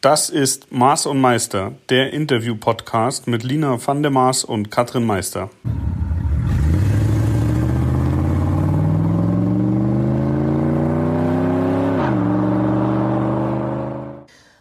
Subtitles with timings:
[0.00, 5.50] Das ist Maß und Meister, der Interview-Podcast mit Lina van der Maas und Katrin Meister.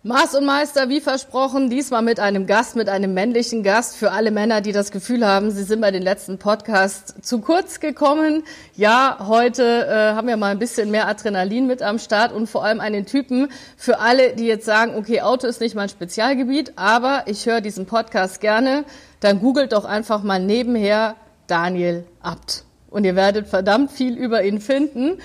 [0.10, 4.32] Maß und Meister, wie versprochen, diesmal mit einem Gast, mit einem männlichen Gast für alle
[4.32, 8.42] Männer, die das Gefühl haben, sie sind bei den letzten Podcasts zu kurz gekommen.
[8.76, 12.66] Ja, heute äh, haben wir mal ein bisschen mehr Adrenalin mit am Start und vor
[12.66, 17.26] allem einen Typen für alle, die jetzt sagen, okay, Auto ist nicht mein Spezialgebiet, aber
[17.28, 18.86] ich höre diesen Podcast gerne,
[19.20, 22.64] dann googelt doch einfach mal nebenher Daniel Abt.
[22.90, 25.20] Und ihr werdet verdammt viel über ihn finden.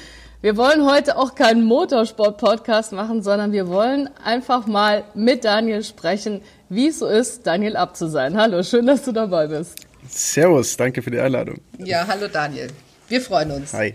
[0.45, 6.43] Wir wollen heute auch keinen Motorsport-Podcast machen, sondern wir wollen einfach mal mit Daniel sprechen,
[6.69, 8.37] wie es so ist, Daniel ab zu sein.
[8.37, 9.87] Hallo, schön, dass du dabei bist.
[10.07, 11.63] Servus, danke für die Einladung.
[11.79, 12.67] Ja, hallo Daniel.
[13.09, 13.73] Wir freuen uns.
[13.73, 13.95] Hi.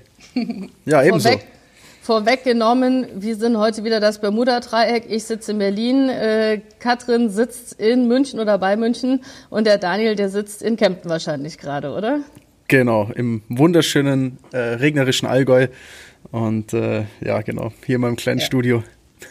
[0.85, 1.29] Ja, ebenso.
[1.29, 1.45] Vorweg,
[2.01, 5.05] vorweggenommen, wir sind heute wieder das Bermuda-Dreieck.
[5.07, 10.15] Ich sitze in Berlin, äh, Katrin sitzt in München oder bei München und der Daniel,
[10.15, 12.21] der sitzt in Kempten wahrscheinlich gerade, oder?
[12.69, 15.67] Genau, im wunderschönen, äh, regnerischen Allgäu.
[16.31, 18.45] Und äh, ja, genau, hier in meinem kleinen ja.
[18.45, 18.83] Studio.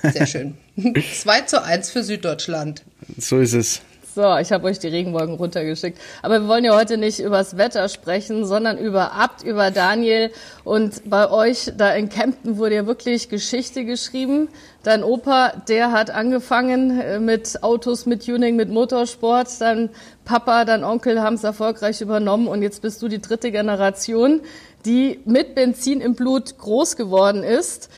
[0.02, 0.54] Sehr schön.
[0.94, 2.84] 2 zu 1 für Süddeutschland.
[3.16, 3.82] So ist es.
[4.18, 5.96] So, ich habe euch die Regenwolken runtergeschickt.
[6.22, 10.32] Aber wir wollen ja heute nicht übers Wetter sprechen, sondern über Abt, über Daniel.
[10.64, 14.48] Und bei euch da in Kempten wurde ja wirklich Geschichte geschrieben.
[14.82, 19.60] Dein Opa, der hat angefangen äh, mit Autos, mit Tuning, mit Motorsport.
[19.60, 19.88] Dein
[20.24, 22.48] Papa, dein Onkel haben es erfolgreich übernommen.
[22.48, 24.40] Und jetzt bist du die dritte Generation
[24.84, 27.90] die mit Benzin im Blut groß geworden ist.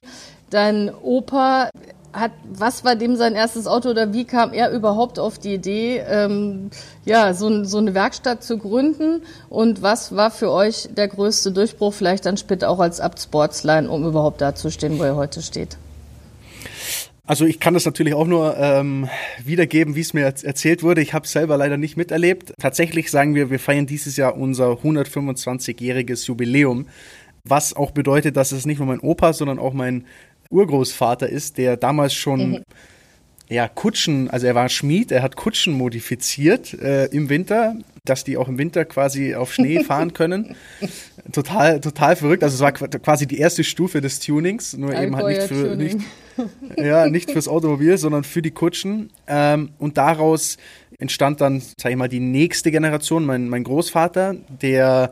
[0.48, 1.70] Dein Opa
[2.12, 5.98] hat, was war dem sein erstes Auto oder wie kam er überhaupt auf die Idee,
[5.98, 6.70] ähm,
[7.05, 9.22] ja, so, so eine Werkstatt zu gründen?
[9.48, 13.88] Und was war für euch der größte Durchbruch, vielleicht dann später auch als Abt Sportsline,
[13.88, 15.77] um überhaupt da zu stehen, wo er heute steht?
[17.31, 19.08] Also ich kann das natürlich auch nur ähm,
[19.44, 21.00] wiedergeben, wie es mir erzählt wurde.
[21.00, 22.53] Ich habe es selber leider nicht miterlebt.
[22.58, 26.88] Tatsächlich sagen wir, wir feiern dieses Jahr unser 125-jähriges Jubiläum,
[27.44, 30.06] was auch bedeutet, dass es nicht nur mein Opa, sondern auch mein
[30.50, 32.65] Urgroßvater ist, der damals schon mhm
[33.50, 37.75] ja, Kutschen, also er war Schmied, er hat Kutschen modifiziert äh, im Winter,
[38.05, 40.55] dass die auch im Winter quasi auf Schnee fahren können.
[41.33, 42.44] total, total verrückt.
[42.44, 45.99] Also es war quasi die erste Stufe des Tunings, nur eben halt nicht für nicht,
[46.77, 49.11] ja, nicht fürs Automobil, sondern für die Kutschen.
[49.27, 50.56] Ähm, und daraus
[51.00, 55.11] entstand dann, sag ich mal, die nächste Generation, mein, mein Großvater, der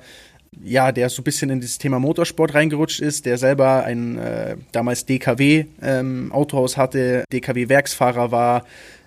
[0.63, 4.57] ja, der so ein bisschen in das Thema Motorsport reingerutscht ist, der selber ein äh,
[4.73, 8.65] damals DKW-Autohaus ähm, hatte, DKW-Werksfahrer war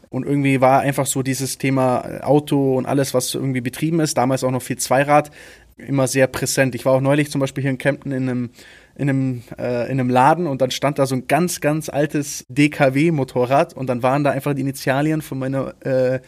[0.10, 4.44] und irgendwie war einfach so dieses Thema Auto und alles, was irgendwie betrieben ist, damals
[4.44, 5.32] auch noch viel Zweirad,
[5.78, 6.76] immer sehr präsent.
[6.76, 8.50] Ich war auch neulich zum Beispiel hier in Kempten in einem
[8.96, 12.46] in einem, äh, in einem Laden und dann stand da so ein ganz, ganz altes
[12.50, 16.20] DKW-Motorrad und dann waren da einfach die Initialien von meiner äh,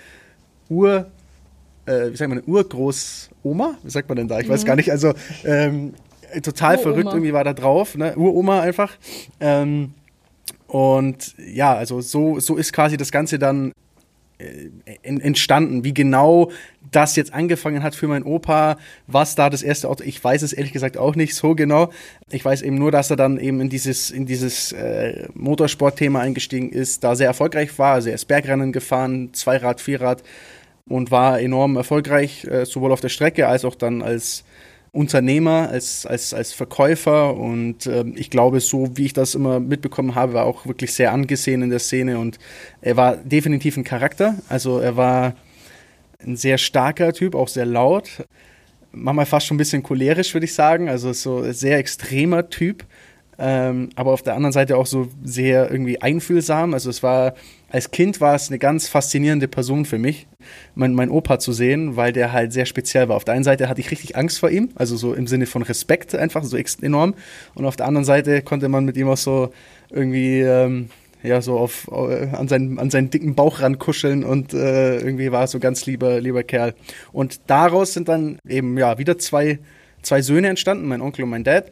[0.69, 1.11] Ur,
[1.85, 4.39] äh, wie sagt man, Urgroßoma, wie sagt man denn da?
[4.39, 4.51] Ich mhm.
[4.51, 4.91] weiß gar nicht.
[4.91, 5.13] Also
[5.43, 5.93] ähm,
[6.41, 6.83] total Uroma.
[6.83, 8.15] verrückt irgendwie war da drauf, ne?
[8.15, 8.93] Uroma einfach.
[9.39, 9.93] Ähm,
[10.67, 13.73] und ja, also so, so ist quasi das Ganze dann
[14.39, 14.69] äh,
[15.03, 15.83] entstanden.
[15.83, 16.51] Wie genau
[16.91, 18.77] das jetzt angefangen hat für meinen Opa,
[19.07, 21.91] was da das erste Auto, ich weiß es ehrlich gesagt auch nicht so genau.
[22.31, 26.69] Ich weiß eben nur, dass er dann eben in dieses, in dieses äh, Motorsportthema eingestiegen
[26.71, 27.93] ist, da sehr erfolgreich war.
[27.93, 30.23] Also er ist Bergrennen gefahren, Zweirad, Vierrad,
[30.89, 34.43] und war enorm erfolgreich, äh, sowohl auf der Strecke als auch dann als
[34.91, 40.13] Unternehmer, als, als, als Verkäufer und äh, ich glaube, so wie ich das immer mitbekommen
[40.13, 42.37] habe, war auch wirklich sehr angesehen in der Szene und
[42.81, 44.35] er war definitiv ein Charakter.
[44.49, 45.33] Also er war
[46.23, 48.23] ein sehr starker Typ, auch sehr laut,
[48.91, 50.89] manchmal fast schon ein bisschen cholerisch, würde ich sagen.
[50.89, 52.85] Also so ein sehr extremer Typ,
[53.39, 56.73] ähm, aber auf der anderen Seite auch so sehr irgendwie einfühlsam.
[56.73, 57.33] Also es war
[57.73, 60.27] als Kind war es eine ganz faszinierende Person für mich,
[60.75, 63.15] mein, mein Opa zu sehen, weil der halt sehr speziell war.
[63.15, 65.63] Auf der einen Seite hatte ich richtig Angst vor ihm, also so im Sinne von
[65.63, 67.15] Respekt einfach, so enorm.
[67.55, 69.49] Und auf der anderen Seite konnte man mit ihm auch so
[69.89, 70.89] irgendwie, ähm,
[71.23, 75.45] ja, so auf, äh, an, seinen, an seinen dicken Bauch rankuscheln und äh, irgendwie war
[75.45, 76.75] es so ganz lieber, lieber Kerl.
[77.11, 79.57] Und daraus sind dann eben, ja, wieder zwei,
[80.03, 81.71] zwei Söhne entstanden, mein Onkel und mein Dad.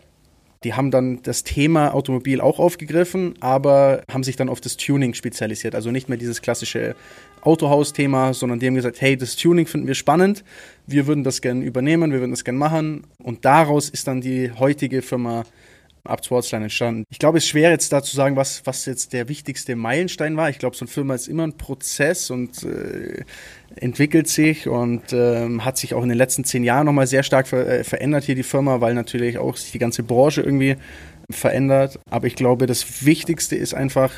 [0.63, 5.15] Die haben dann das Thema Automobil auch aufgegriffen, aber haben sich dann auf das Tuning
[5.15, 5.73] spezialisiert.
[5.73, 6.95] Also nicht mehr dieses klassische
[7.41, 10.43] Autohaus-Thema, sondern die haben gesagt, hey, das Tuning finden wir spannend,
[10.85, 13.07] wir würden das gerne übernehmen, wir würden das gerne machen.
[13.17, 15.45] Und daraus ist dann die heutige Firma
[16.03, 17.05] Up Sportsline entstanden.
[17.09, 20.35] Ich glaube, es ist schwer jetzt da zu sagen, was, was jetzt der wichtigste Meilenstein
[20.35, 20.49] war.
[20.49, 23.23] Ich glaube, so eine Firma ist immer ein Prozess und äh,
[23.75, 27.47] entwickelt sich und ähm, hat sich auch in den letzten zehn Jahren nochmal sehr stark
[27.47, 30.75] ver äh, verändert hier die Firma, weil natürlich auch sich die ganze Branche irgendwie
[31.29, 31.99] verändert.
[32.09, 34.11] Aber ich glaube, das Wichtigste ist einfach,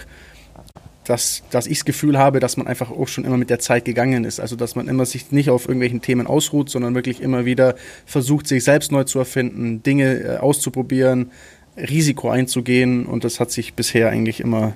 [1.05, 3.85] dass, dass ich das Gefühl habe, dass man einfach auch schon immer mit der Zeit
[3.85, 4.39] gegangen ist.
[4.39, 7.75] Also dass man immer sich nicht auf irgendwelchen Themen ausruht, sondern wirklich immer wieder
[8.05, 11.31] versucht, sich selbst neu zu erfinden, Dinge äh, auszuprobieren,
[11.77, 14.73] Risiko einzugehen und das hat sich bisher eigentlich immer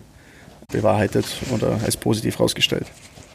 [0.72, 2.88] bewahrheitet oder als positiv herausgestellt.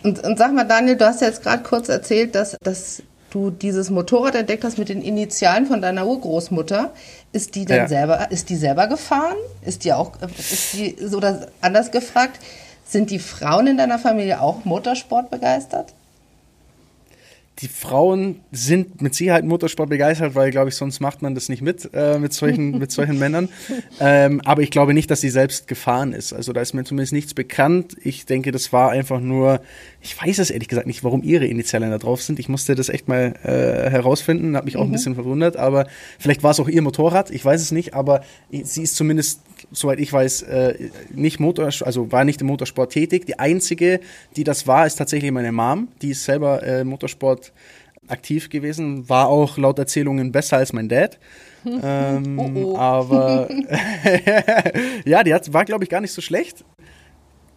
[0.02, 3.50] Und, und sag mal, Daniel, du hast ja jetzt gerade kurz erzählt, dass, dass du
[3.50, 6.92] dieses Motorrad entdeckt hast mit den Initialen von deiner Urgroßmutter.
[7.32, 7.88] Ist die denn ja.
[7.88, 9.36] selber, ist die selber gefahren?
[9.64, 12.38] Ist die auch, ist die, oder anders gefragt,
[12.84, 15.94] sind die Frauen in deiner Familie auch Motorsport begeistert?
[17.58, 21.60] Die Frauen sind mit Sicherheit Motorsport begeistert, weil, glaube ich, sonst macht man das nicht
[21.62, 23.48] mit, äh, mit, solchen, mit solchen Männern.
[24.00, 26.32] Ähm, aber ich glaube nicht, dass sie selbst gefahren ist.
[26.32, 27.96] Also da ist mir zumindest nichts bekannt.
[28.02, 29.60] Ich denke, das war einfach nur,
[30.00, 32.38] ich weiß es ehrlich gesagt nicht, warum ihre Initialen da drauf sind.
[32.38, 34.90] Ich musste das echt mal äh, herausfinden, hat mich auch mhm.
[34.90, 35.86] ein bisschen verwundert, aber
[36.18, 39.40] vielleicht war es auch ihr Motorrad, ich weiß es nicht, aber sie ist zumindest
[39.70, 43.26] soweit ich weiß, äh, nicht Motor, also war nicht im Motorsport tätig.
[43.26, 44.00] Die einzige,
[44.36, 45.88] die das war, ist tatsächlich meine Mom.
[46.00, 46.84] Die ist selber äh,
[47.42, 47.52] Motorsport
[48.08, 51.18] aktiv gewesen, war auch laut Erzählungen besser als mein Dad.
[51.82, 52.76] ähm, oh oh.
[52.76, 53.48] Aber
[55.04, 56.64] ja, die hat, war, glaube ich, gar nicht so schlecht.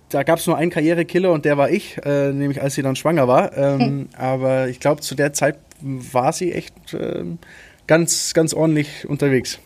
[0.10, 2.96] Da gab es nur einen Karrierekiller und der war ich, äh, nämlich als sie dann
[2.96, 3.58] schwanger war.
[3.58, 7.40] Ähm, aber ich glaube, zu der Zeit war sie echt ähm,
[7.88, 9.60] ganz, ganz ordentlich unterwegs.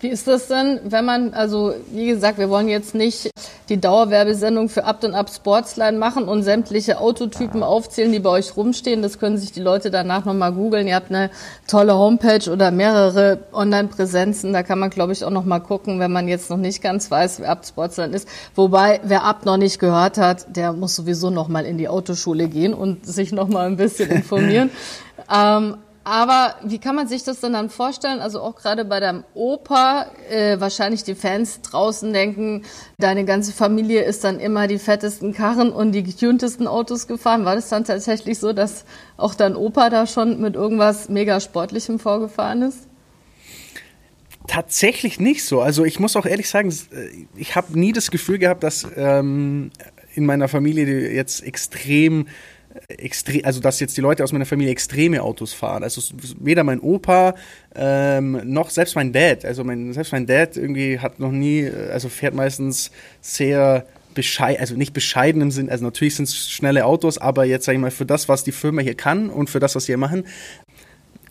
[0.00, 3.30] Wie ist das denn, wenn man, also wie gesagt, wir wollen jetzt nicht
[3.68, 8.56] die Dauerwerbesendung für Up and Up Sportsline machen und sämtliche Autotypen aufzählen, die bei euch
[8.56, 9.02] rumstehen.
[9.02, 10.88] Das können sich die Leute danach nochmal googeln.
[10.88, 11.30] Ihr habt eine
[11.66, 14.54] tolle Homepage oder mehrere Online-Präsenzen.
[14.54, 17.40] Da kann man, glaube ich, auch nochmal gucken, wenn man jetzt noch nicht ganz weiß,
[17.40, 18.26] wer Up Sportsline ist.
[18.54, 22.72] Wobei, wer Up noch nicht gehört hat, der muss sowieso nochmal in die Autoschule gehen
[22.72, 24.70] und sich nochmal ein bisschen informieren.
[25.30, 28.20] ähm, aber wie kann man sich das denn dann vorstellen?
[28.20, 32.62] Also auch gerade bei deinem Opa, äh, wahrscheinlich die Fans draußen denken,
[32.98, 37.44] deine ganze Familie ist dann immer die fettesten Karren und die getuntesten Autos gefahren.
[37.44, 38.86] War das dann tatsächlich so, dass
[39.18, 42.88] auch dein Opa da schon mit irgendwas mega Sportlichem vorgefahren ist?
[44.46, 45.60] Tatsächlich nicht so.
[45.60, 49.70] Also ich muss auch ehrlich sagen, äh, ich habe nie das Gefühl gehabt, dass ähm,
[50.14, 52.26] in meiner Familie jetzt extrem
[52.88, 55.82] extrem, also dass jetzt die Leute aus meiner Familie extreme Autos fahren.
[55.82, 56.02] Also
[56.38, 57.34] weder mein Opa
[57.74, 59.44] ähm, noch selbst mein Dad.
[59.44, 62.90] Also mein, selbst mein Dad irgendwie hat noch nie, also fährt meistens
[63.20, 67.64] sehr bescheiden, also nicht bescheiden im Sinn, also natürlich sind es schnelle Autos, aber jetzt
[67.64, 69.92] sage ich mal für das, was die Firma hier kann und für das, was sie
[69.92, 70.24] hier machen,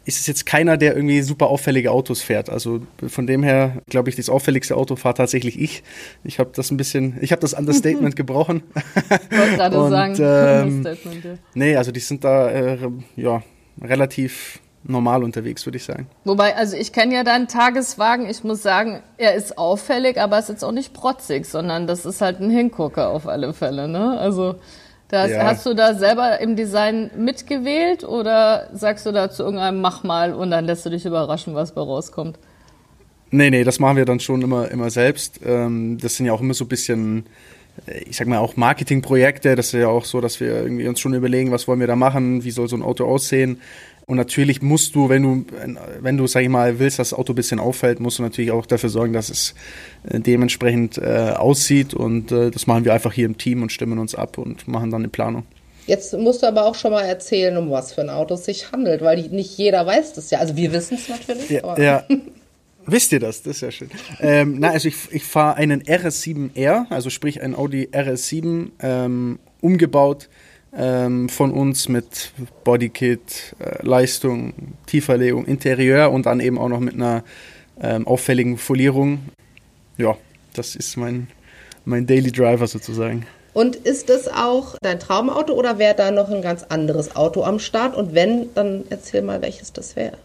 [0.10, 2.50] ist es jetzt keiner, der irgendwie super auffällige Autos fährt.
[2.50, 5.84] Also von dem her glaube ich, das auffälligste Auto fahre tatsächlich ich.
[6.24, 8.64] Ich habe das ein bisschen, ich habe das Understatement gebrochen.
[8.76, 10.84] Ich wollte gerade sagen, ähm.
[10.84, 11.38] Ja.
[11.54, 12.78] Nee, also die sind da äh,
[13.16, 13.44] ja
[13.80, 16.08] relativ normal unterwegs, würde ich sagen.
[16.24, 18.28] Wobei, also ich kenne ja deinen Tageswagen.
[18.28, 22.06] Ich muss sagen, er ist auffällig, aber es ist jetzt auch nicht protzig, sondern das
[22.06, 23.88] ist halt ein Hingucker auf alle Fälle.
[23.88, 24.18] Ne?
[24.18, 24.56] Also
[25.10, 25.44] das, ja.
[25.44, 30.34] Hast du da selber im Design mitgewählt oder sagst du da zu irgendeinem Mach mal
[30.34, 32.38] und dann lässt du dich überraschen, was bei rauskommt?
[33.32, 35.40] Nee, nee, das machen wir dann schon immer, immer selbst.
[35.44, 37.26] Ähm, das sind ja auch immer so ein bisschen,
[37.88, 39.56] äh, ich sag mal, auch Marketingprojekte.
[39.56, 41.96] Das ist ja auch so, dass wir irgendwie uns schon überlegen, was wollen wir da
[41.96, 43.62] machen, wie soll so ein Auto aussehen.
[44.10, 45.46] Und natürlich musst du, wenn du,
[46.02, 48.50] wenn du, sag ich mal, willst, dass das Auto ein bisschen auffällt, musst du natürlich
[48.50, 49.54] auch dafür sorgen, dass es
[50.10, 51.94] äh, dementsprechend äh, aussieht.
[51.94, 54.90] Und äh, das machen wir einfach hier im Team und stimmen uns ab und machen
[54.90, 55.44] dann eine Planung.
[55.86, 58.72] Jetzt musst du aber auch schon mal erzählen, um was für ein Auto es sich
[58.72, 60.40] handelt, weil nicht jeder weiß das ja.
[60.40, 61.48] Also wir wissen es natürlich.
[61.52, 62.04] Ja, ja.
[62.88, 63.44] Wisst ihr das?
[63.44, 63.92] Das ist ja schön.
[64.20, 70.30] Ähm, na, also ich, ich fahre einen RS7R, also sprich ein Audi RS7 ähm, umgebaut
[70.76, 72.32] ähm, von uns mit
[72.64, 74.54] Bodykit, äh, Leistung,
[74.86, 77.24] Tieferlegung, Interieur und dann eben auch noch mit einer
[77.82, 79.20] ähm, auffälligen Folierung.
[79.98, 80.18] Ja,
[80.54, 81.28] das ist mein,
[81.86, 83.26] mein Daily Driver sozusagen.
[83.54, 87.60] Und ist das auch dein Traumauto oder wäre da noch ein ganz anderes Auto am
[87.60, 87.96] Start?
[87.96, 90.18] Und wenn, dann erzähl mal, welches das wäre.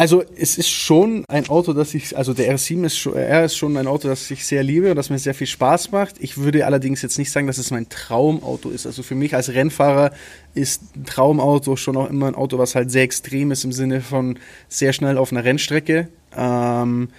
[0.00, 3.54] Also es ist schon ein Auto, das ich, also der R7 ist schon, er ist
[3.54, 6.14] schon ein Auto, das ich sehr liebe und das mir sehr viel Spaß macht.
[6.20, 8.86] Ich würde allerdings jetzt nicht sagen, dass es mein Traumauto ist.
[8.86, 10.12] Also für mich als Rennfahrer
[10.54, 14.00] ist ein Traumauto schon auch immer ein Auto, was halt sehr extrem ist im Sinne
[14.00, 14.38] von
[14.70, 16.08] sehr schnell auf einer Rennstrecke.
[16.34, 17.10] Ähm,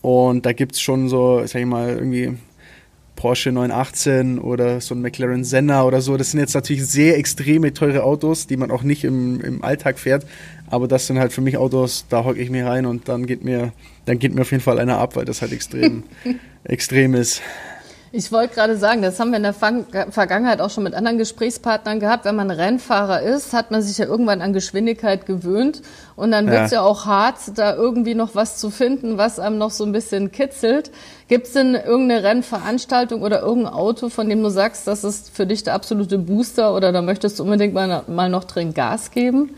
[0.00, 2.36] und da gibt es schon so, sag ich mal, irgendwie
[3.20, 6.16] Porsche 918 oder so ein McLaren Senna oder so.
[6.16, 9.98] Das sind jetzt natürlich sehr extreme teure Autos, die man auch nicht im, im Alltag
[9.98, 10.24] fährt.
[10.70, 13.44] Aber das sind halt für mich Autos, da hocke ich mir rein und dann geht
[13.44, 13.72] mir,
[14.06, 16.04] dann geht mir auf jeden Fall einer ab, weil das halt extrem,
[16.64, 17.42] extrem ist.
[18.12, 22.00] Ich wollte gerade sagen, das haben wir in der Vergangenheit auch schon mit anderen Gesprächspartnern
[22.00, 22.24] gehabt.
[22.24, 25.82] Wenn man Rennfahrer ist, hat man sich ja irgendwann an Geschwindigkeit gewöhnt.
[26.20, 26.82] Und dann wird es ja.
[26.82, 30.30] ja auch hart, da irgendwie noch was zu finden, was einem noch so ein bisschen
[30.30, 30.90] kitzelt.
[31.28, 35.46] Gibt es denn irgendeine Rennveranstaltung oder irgendein Auto, von dem du sagst, das ist für
[35.46, 39.54] dich der absolute Booster oder da möchtest du unbedingt mal, mal noch drin Gas geben?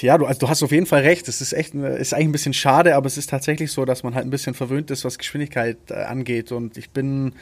[0.00, 1.28] Ja, du, also du hast auf jeden Fall recht.
[1.28, 4.16] Es ist echt, ist eigentlich ein bisschen schade, aber es ist tatsächlich so, dass man
[4.16, 6.50] halt ein bisschen verwöhnt ist, was Geschwindigkeit äh, angeht.
[6.50, 7.34] Und ich bin,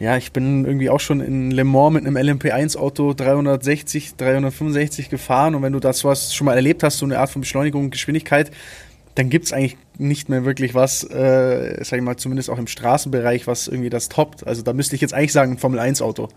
[0.00, 5.54] ja, ich bin irgendwie auch schon in Le Mans mit einem LMP1-Auto 360, 365 gefahren.
[5.54, 7.90] Und wenn du das was schon mal erlebt hast, so eine Art von Beschleunigung und
[7.90, 8.52] Geschwindigkeit,
[9.16, 12.68] dann gibt es eigentlich nicht mehr wirklich was, äh, sag ich mal, zumindest auch im
[12.68, 14.46] Straßenbereich, was irgendwie das toppt.
[14.46, 16.28] Also da müsste ich jetzt eigentlich sagen, ein Formel-1-Auto.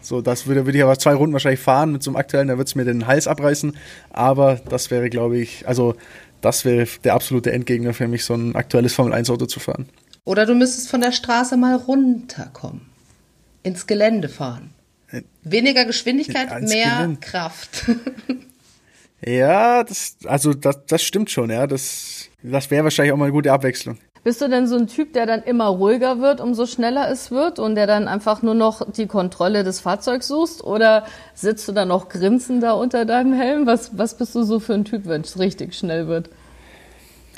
[0.00, 2.54] So, das würde, würde ich aber zwei Runden wahrscheinlich fahren mit so einem aktuellen, da
[2.54, 3.76] würde es mir den Hals abreißen.
[4.10, 5.94] Aber das wäre, glaube ich, also
[6.40, 9.86] das wäre der absolute Endgegner für mich, so ein aktuelles Formel-1-Auto zu fahren.
[10.24, 12.91] Oder du müsstest von der Straße mal runterkommen.
[13.62, 14.74] Ins Gelände fahren.
[15.42, 17.20] Weniger Geschwindigkeit, ja, mehr Gelände.
[17.20, 17.84] Kraft.
[19.24, 21.66] ja, das, also das, das stimmt schon, ja.
[21.66, 23.98] Das, das wäre wahrscheinlich auch mal eine gute Abwechslung.
[24.24, 27.58] Bist du denn so ein Typ, der dann immer ruhiger wird, umso schneller es wird
[27.58, 30.62] und der dann einfach nur noch die Kontrolle des Fahrzeugs suchst?
[30.62, 31.04] Oder
[31.34, 33.66] sitzt du dann noch grinsender unter deinem Helm?
[33.66, 36.30] Was, was bist du so für ein Typ, wenn es richtig schnell wird?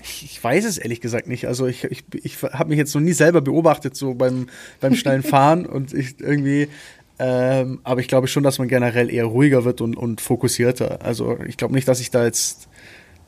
[0.05, 1.47] Ich, ich weiß es ehrlich gesagt nicht.
[1.47, 4.47] Also ich, ich, ich habe mich jetzt noch nie selber beobachtet, so beim,
[4.81, 6.69] beim schnellen Fahren und ich irgendwie,
[7.19, 11.03] ähm, aber ich glaube schon, dass man generell eher ruhiger wird und, und fokussierter.
[11.03, 12.69] Also ich glaube nicht, dass ich da jetzt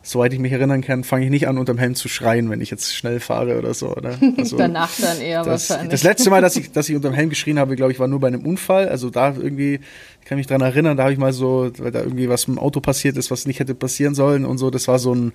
[0.07, 2.71] soweit ich mich erinnern kann, fange ich nicht an, unterm Helm zu schreien, wenn ich
[2.71, 3.95] jetzt schnell fahre oder so.
[3.95, 4.17] Oder?
[4.39, 5.91] Also, Danach dann eher das, wahrscheinlich.
[5.91, 8.21] Das letzte Mal, dass ich, dass ich unterm Helm geschrien habe, glaube ich, war nur
[8.21, 8.89] bei einem Unfall.
[8.89, 9.81] Also da irgendwie,
[10.21, 12.57] ich kann mich dran erinnern, da habe ich mal so, weil da irgendwie was mit
[12.57, 14.71] dem Auto passiert ist, was nicht hätte passieren sollen und so.
[14.71, 15.33] Das war so ein,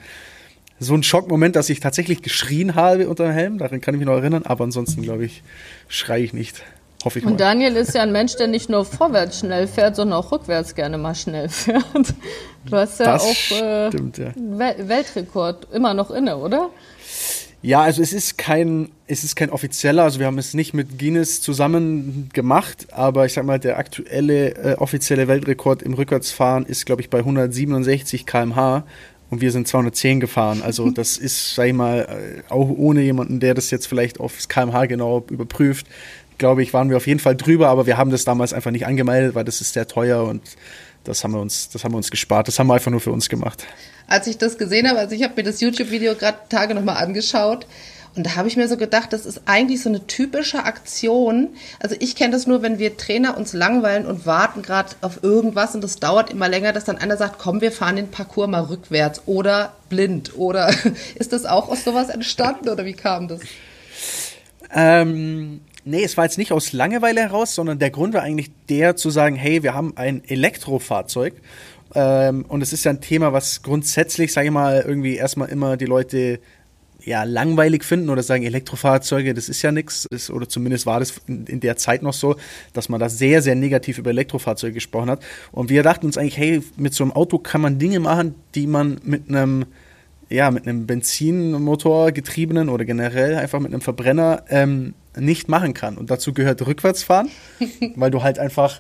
[0.81, 3.59] so ein Schockmoment, dass ich tatsächlich geschrien habe unterm Helm.
[3.59, 4.43] Daran kann ich mich noch erinnern.
[4.45, 5.43] Aber ansonsten, glaube ich,
[5.87, 6.63] schreie ich nicht.
[7.05, 10.17] Hoffe ich Und Daniel ist ja ein Mensch, der nicht nur vorwärts schnell fährt, sondern
[10.17, 11.85] auch rückwärts gerne mal schnell fährt.
[12.65, 14.33] Du hast ja das auch äh, stimmt, ja.
[14.35, 16.71] Weltrekord immer noch inne, oder?
[17.63, 20.97] Ja, also es ist kein, es ist kein offizieller, also wir haben es nicht mit
[20.97, 26.87] Guinness zusammen gemacht, aber ich sag mal, der aktuelle äh, offizielle Weltrekord im Rückwärtsfahren ist,
[26.87, 28.83] glaube ich, bei 167 km/h
[29.31, 30.61] und wir sind 210 gefahren.
[30.61, 34.47] Also das ist, sag ich mal, äh, auch ohne jemanden, der das jetzt vielleicht aufs
[34.47, 35.87] kmh genau überprüft,
[36.37, 38.85] glaube ich, waren wir auf jeden Fall drüber, aber wir haben das damals einfach nicht
[38.85, 40.41] angemeldet, weil das ist sehr teuer und
[41.03, 42.47] das haben wir uns, das haben wir uns gespart.
[42.47, 43.65] Das haben wir einfach nur für uns gemacht.
[44.07, 47.65] Als ich das gesehen habe, also ich habe mir das YouTube-Video gerade Tage nochmal angeschaut
[48.15, 51.49] und da habe ich mir so gedacht, das ist eigentlich so eine typische Aktion.
[51.79, 55.75] Also ich kenne das nur, wenn wir Trainer uns langweilen und warten gerade auf irgendwas
[55.75, 58.63] und das dauert immer länger, dass dann einer sagt, komm, wir fahren den Parcours mal
[58.63, 60.37] rückwärts oder blind.
[60.37, 60.73] Oder
[61.15, 63.41] ist das auch aus sowas entstanden oder wie kam das?
[64.73, 68.95] Ähm, Nee, es war jetzt nicht aus Langeweile heraus, sondern der Grund war eigentlich der
[68.95, 71.33] zu sagen, hey, wir haben ein Elektrofahrzeug.
[71.95, 75.77] Ähm, und es ist ja ein Thema, was grundsätzlich, sage ich mal, irgendwie erstmal immer
[75.77, 76.39] die Leute
[77.03, 80.07] ja langweilig finden oder sagen, Elektrofahrzeuge, das ist ja nichts.
[80.29, 82.35] Oder zumindest war das in, in, der Zeit noch so,
[82.73, 85.23] dass man da sehr, sehr negativ über Elektrofahrzeuge gesprochen hat.
[85.51, 88.67] Und wir dachten uns eigentlich, hey, mit so einem Auto kann man Dinge machen, die
[88.67, 89.65] man mit einem
[90.31, 95.97] ja, mit einem Benzinmotor getriebenen oder generell einfach mit einem Verbrenner ähm, nicht machen kann.
[95.97, 97.29] Und dazu gehört Rückwärtsfahren,
[97.95, 98.79] weil du halt einfach,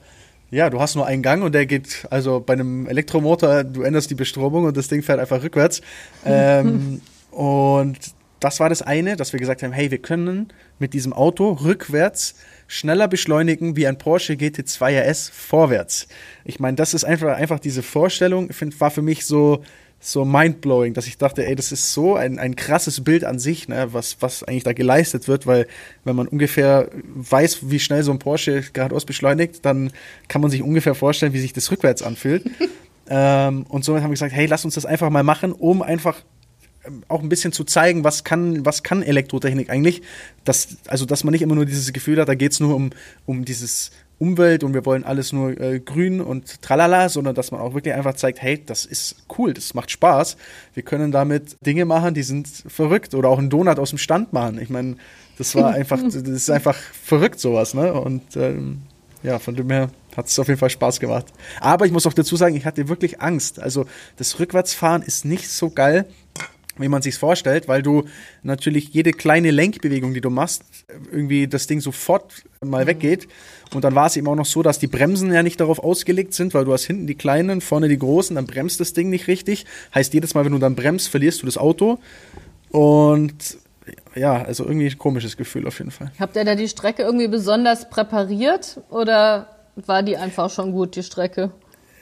[0.49, 4.09] ja, du hast nur einen Gang und der geht, also bei einem Elektromotor, du änderst
[4.09, 5.81] die Bestromung und das Ding fährt einfach rückwärts.
[6.25, 7.01] ähm,
[7.31, 7.97] und
[8.41, 12.35] das war das eine, dass wir gesagt haben, hey, wir können mit diesem Auto rückwärts
[12.67, 16.07] schneller beschleunigen wie ein Porsche GT2 RS vorwärts.
[16.43, 19.63] Ich meine, das ist einfach, einfach diese Vorstellung, find, war für mich so,
[19.99, 23.67] so mindblowing, dass ich dachte, ey, das ist so ein, ein krasses Bild an sich,
[23.67, 25.67] ne, was, was eigentlich da geleistet wird, weil
[26.03, 29.91] wenn man ungefähr weiß, wie schnell so ein Porsche geradeaus beschleunigt, dann
[30.27, 32.49] kann man sich ungefähr vorstellen, wie sich das rückwärts anfühlt.
[33.07, 36.23] ähm, und somit haben wir gesagt, hey, lass uns das einfach mal machen, um einfach
[37.07, 40.01] auch ein bisschen zu zeigen, was kann, was kann Elektrotechnik eigentlich.
[40.45, 42.91] Das, also, dass man nicht immer nur dieses Gefühl hat, da geht's nur um,
[43.25, 47.59] um dieses Umwelt und wir wollen alles nur äh, grün und tralala, sondern dass man
[47.59, 50.37] auch wirklich einfach zeigt, hey, das ist cool, das macht Spaß.
[50.75, 54.31] Wir können damit Dinge machen, die sind verrückt oder auch einen Donut aus dem Stand
[54.31, 54.59] machen.
[54.61, 54.97] Ich meine,
[55.39, 57.93] das war einfach, das ist einfach verrückt sowas, ne?
[57.93, 58.83] Und ähm,
[59.23, 61.25] ja, von dem her hat es auf jeden Fall Spaß gemacht.
[61.59, 63.59] Aber ich muss auch dazu sagen, ich hatte wirklich Angst.
[63.59, 63.85] Also
[64.17, 66.05] das Rückwärtsfahren ist nicht so geil,
[66.77, 68.05] wie man sich's vorstellt, weil du
[68.43, 70.63] natürlich jede kleine Lenkbewegung, die du machst,
[71.11, 72.87] irgendwie das Ding sofort mal mhm.
[72.87, 73.27] weggeht.
[73.73, 76.33] Und dann war es eben auch noch so, dass die Bremsen ja nicht darauf ausgelegt
[76.33, 79.27] sind, weil du hast hinten die kleinen, vorne die großen, dann bremst das Ding nicht
[79.27, 79.65] richtig.
[79.93, 81.99] Heißt, jedes Mal, wenn du dann bremst, verlierst du das Auto.
[82.69, 83.57] Und
[84.15, 86.11] ja, also irgendwie ein komisches Gefühl auf jeden Fall.
[86.19, 91.03] Habt ihr da die Strecke irgendwie besonders präpariert oder war die einfach schon gut, die
[91.03, 91.51] Strecke?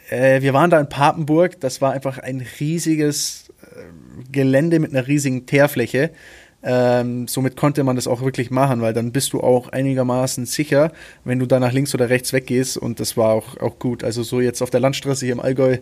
[0.10, 5.08] Äh, wir waren da in Papenburg, das war einfach ein riesiges äh, Gelände mit einer
[5.08, 6.12] riesigen Teerfläche.
[6.62, 10.92] Ähm, somit konnte man das auch wirklich machen, weil dann bist du auch einigermaßen sicher,
[11.24, 14.04] wenn du da nach links oder rechts weggehst und das war auch, auch gut.
[14.04, 15.78] Also so jetzt auf der Landstraße hier im Allgäu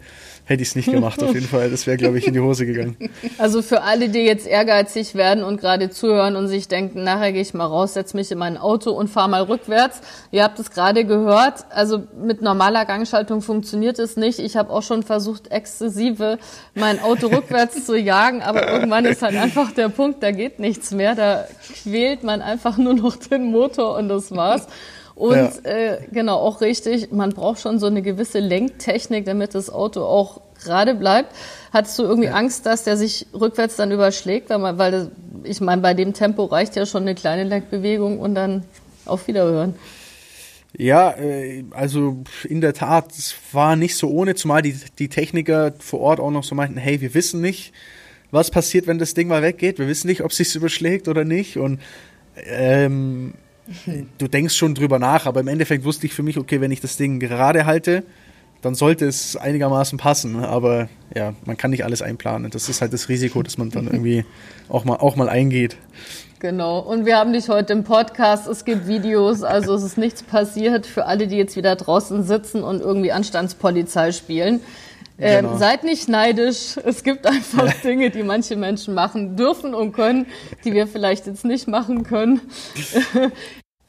[0.48, 1.70] hätte ich es nicht gemacht, auf jeden Fall.
[1.70, 2.96] Das wäre, glaube ich, in die Hose gegangen.
[3.38, 7.42] Also für alle, die jetzt ehrgeizig werden und gerade zuhören und sich denken, nachher gehe
[7.42, 10.02] ich mal raus, setze mich in mein Auto und fahre mal rückwärts.
[10.32, 14.40] Ihr habt es gerade gehört, also mit normaler Gangschaltung funktioniert es nicht.
[14.40, 16.40] Ich habe auch schon versucht, exzessive
[16.76, 20.68] mein Auto rückwärts zu jagen, aber irgendwann ist halt einfach der Punkt, da geht nicht
[20.68, 21.16] nichts mehr.
[21.16, 21.46] Da
[21.84, 24.68] quält man einfach nur noch den Motor und das war's.
[25.18, 25.50] Und ja.
[25.64, 30.42] äh, genau, auch richtig, man braucht schon so eine gewisse Lenktechnik, damit das Auto auch
[30.64, 31.34] gerade bleibt.
[31.74, 32.36] Hattest du irgendwie ja.
[32.36, 34.52] Angst, dass der sich rückwärts dann überschlägt?
[34.52, 35.08] Weil, man, weil das,
[35.44, 38.64] ich meine, bei dem Tempo reicht ja schon eine kleine Lenkbewegung und dann
[39.06, 39.74] auf Wiederhören.
[40.78, 45.74] Ja, äh, also in der Tat, es war nicht so ohne, zumal die, die Techniker
[45.80, 47.74] vor Ort auch noch so meinten, hey, wir wissen nicht,
[48.30, 49.80] was passiert, wenn das Ding mal weggeht.
[49.80, 51.58] Wir wissen nicht, ob es sich überschlägt oder nicht.
[51.58, 51.80] Und
[52.36, 53.34] ähm,
[54.18, 56.82] du denkst schon drüber nach, aber im Endeffekt wusste ich für mich, okay, wenn ich
[56.82, 58.04] das Ding gerade halte,
[58.62, 60.44] dann sollte es einigermaßen passen.
[60.44, 62.52] Aber ja, man kann nicht alles einplanen.
[62.52, 64.26] Das ist halt das Risiko, dass man dann irgendwie
[64.70, 65.78] auch mal, auch mal eingeht.
[66.40, 66.80] Genau.
[66.80, 68.48] Und wir haben dich heute im Podcast.
[68.48, 72.64] Es gibt Videos, also es ist nichts passiert für alle, die jetzt wieder draußen sitzen
[72.64, 74.62] und irgendwie Anstandspolizei spielen.
[75.20, 75.58] Ähm, genau.
[75.58, 76.78] seid nicht neidisch.
[76.84, 80.28] Es gibt einfach Dinge, die manche Menschen machen dürfen und können,
[80.64, 82.42] die wir vielleicht jetzt nicht machen können.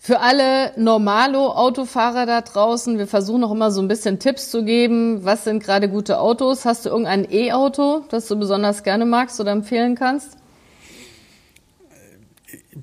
[0.01, 5.25] Für alle Normalo-Autofahrer da draußen, wir versuchen auch immer so ein bisschen Tipps zu geben.
[5.25, 6.65] Was sind gerade gute Autos?
[6.65, 10.39] Hast du irgendein E-Auto, das du besonders gerne magst oder empfehlen kannst?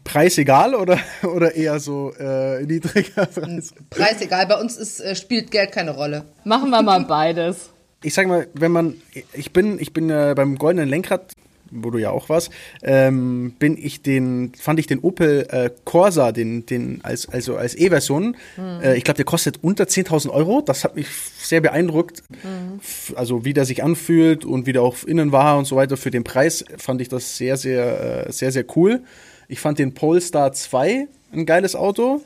[0.03, 3.73] Preis egal oder, oder eher so äh, niedriger Preis?
[3.89, 6.25] Preis egal, bei uns ist, äh, spielt Geld keine Rolle.
[6.43, 7.71] Machen wir mal beides
[8.05, 8.95] ich sag mal, wenn man,
[9.33, 11.33] ich bin, ich bin äh, beim goldenen Lenkrad,
[11.71, 12.51] wo du ja auch warst,
[12.83, 17.75] ähm, bin ich den, fand ich den Opel äh, Corsa, den, den als, also als
[17.75, 18.81] E-Version, mhm.
[18.83, 20.61] äh, ich glaube, der kostet unter 10.000 Euro.
[20.61, 22.21] Das hat mich sehr beeindruckt.
[22.43, 22.79] Mhm.
[23.15, 25.97] Also wie der sich anfühlt und wie der auch innen war und so weiter.
[25.97, 29.01] Für den Preis fand ich das sehr, sehr, äh, sehr, sehr cool.
[29.47, 32.21] Ich fand den Polestar 2 ein geiles Auto.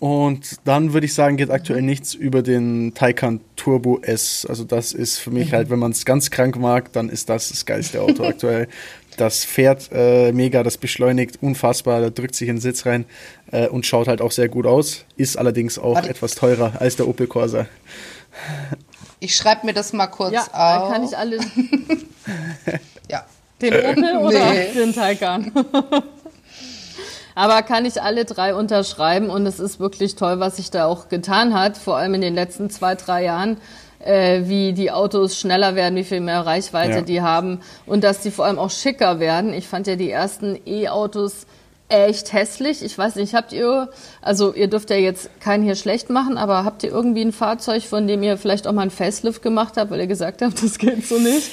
[0.00, 4.46] Und dann würde ich sagen, geht aktuell nichts über den Taycan Turbo S.
[4.48, 7.50] Also das ist für mich halt, wenn man es ganz krank mag, dann ist das
[7.50, 8.66] das geilste Auto aktuell.
[9.18, 13.04] Das fährt äh, mega, das beschleunigt unfassbar, da drückt sich in den Sitz rein
[13.52, 15.04] äh, und schaut halt auch sehr gut aus.
[15.18, 16.08] Ist allerdings auch Warte.
[16.08, 17.66] etwas teurer als der Opel Corsa.
[19.18, 20.50] Ich schreibe mir das mal kurz ja, auf.
[20.52, 21.40] Ja, kann ich alle.
[23.10, 23.26] ja.
[23.60, 24.72] Den Opel oder nee.
[24.74, 25.52] den Taycan?
[27.34, 31.08] Aber kann ich alle drei unterschreiben und es ist wirklich toll, was sich da auch
[31.08, 33.58] getan hat, vor allem in den letzten zwei, drei Jahren.
[34.02, 37.02] Äh, wie die Autos schneller werden, wie viel mehr Reichweite ja.
[37.02, 39.52] die haben und dass die vor allem auch schicker werden.
[39.52, 41.44] Ich fand ja die ersten E-Autos
[41.90, 42.82] echt hässlich.
[42.82, 43.90] Ich weiß nicht, habt ihr,
[44.22, 47.82] also ihr dürft ja jetzt keinen hier schlecht machen, aber habt ihr irgendwie ein Fahrzeug,
[47.82, 50.78] von dem ihr vielleicht auch mal einen Facelift gemacht habt, weil ihr gesagt habt, das
[50.78, 51.50] geht so nicht?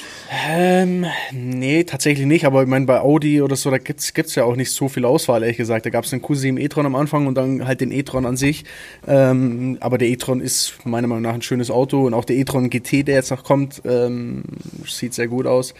[0.48, 4.44] Ähm, nee, tatsächlich nicht, aber ich meine, bei Audi oder so, da gibt's gibt's ja
[4.44, 5.86] auch nicht so viel Auswahl, ehrlich gesagt.
[5.86, 8.64] Da gab's den Q7 e-tron am Anfang und dann halt den e-tron an sich.
[9.06, 12.70] Ähm, aber der e-tron ist meiner Meinung nach ein schönes Auto und auch der e-tron
[12.70, 14.44] GT, der jetzt noch kommt, ähm,
[14.86, 15.74] sieht sehr gut aus.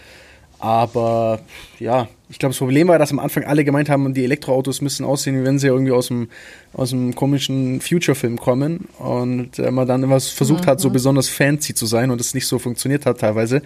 [0.59, 1.39] Aber
[1.79, 5.05] ja, ich glaube, das Problem war, dass am Anfang alle gemeint haben, die Elektroautos müssen
[5.05, 6.29] aussehen, wie wenn sie irgendwie aus dem,
[6.73, 8.87] aus dem komischen Future-Film kommen.
[8.99, 10.69] Und äh, man dann immer versucht mhm.
[10.69, 10.93] hat, so mhm.
[10.93, 13.61] besonders fancy zu sein und es nicht so funktioniert hat teilweise.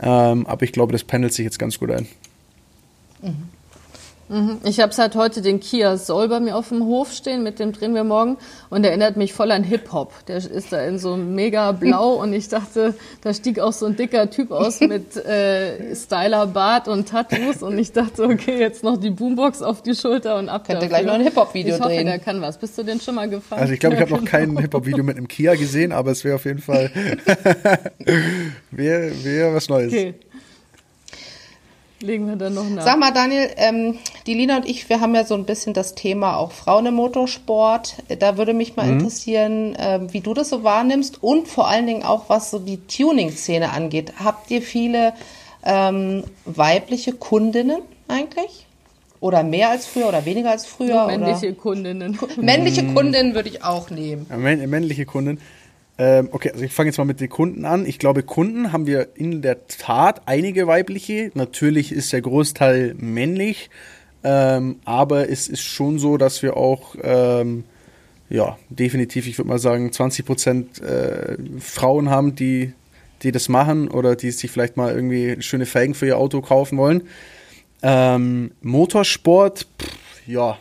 [0.00, 2.06] Ähm, aber ich glaube, das pendelt sich jetzt ganz gut ein.
[3.22, 3.48] Mhm.
[4.28, 4.58] Mhm.
[4.64, 7.72] Ich habe seit heute den Kia Soul bei mir auf dem Hof stehen, mit dem
[7.72, 8.38] drehen wir morgen
[8.70, 10.26] und der erinnert mich voll an Hip-Hop.
[10.26, 13.96] Der ist da in so mega blau und ich dachte, da stieg auch so ein
[13.96, 18.96] dicker Typ aus mit äh, Styler Bart und Tattoos und ich dachte, okay, jetzt noch
[18.96, 21.90] die Boombox auf die Schulter und ab Könnte gleich noch ein Hip-Hop-Video drehen.
[21.90, 22.58] Ich hoffe, der kann was.
[22.58, 23.60] Bist du denn schon mal gefahren?
[23.60, 26.34] Also ich glaube, ich habe noch kein Hip-Hop-Video mit einem Kia gesehen, aber es wäre
[26.34, 26.90] auf jeden Fall
[28.70, 29.92] wäre wär was Neues.
[29.92, 30.14] Okay
[32.06, 32.84] legen wir dann noch nach.
[32.84, 35.94] Sag mal, Daniel, ähm, die Lina und ich, wir haben ja so ein bisschen das
[35.94, 37.96] Thema auch Frauen im Motorsport.
[38.18, 39.00] Da würde mich mal mhm.
[39.00, 42.78] interessieren, äh, wie du das so wahrnimmst und vor allen Dingen auch, was so die
[42.86, 44.14] Tuning-Szene angeht.
[44.22, 45.12] Habt ihr viele
[45.64, 48.66] ähm, weibliche Kundinnen eigentlich?
[49.20, 51.06] Oder mehr als früher oder weniger als früher?
[51.06, 51.56] männliche oder?
[51.56, 52.18] Kundinnen.
[52.36, 54.26] Männliche Kundinnen würde ich auch nehmen.
[54.30, 55.40] Ja, männliche Kundinnen.
[55.98, 57.86] Ähm, okay, also ich fange jetzt mal mit den Kunden an.
[57.86, 61.30] Ich glaube, Kunden haben wir in der Tat einige weibliche.
[61.34, 63.70] Natürlich ist der Großteil männlich.
[64.22, 67.64] Ähm, aber es ist schon so, dass wir auch, ähm,
[68.28, 72.72] ja, definitiv, ich würde mal sagen, 20 Prozent äh, Frauen haben, die,
[73.22, 76.76] die das machen oder die sich vielleicht mal irgendwie schöne Felgen für ihr Auto kaufen
[76.76, 77.02] wollen.
[77.82, 80.58] Ähm, Motorsport, pff, ja,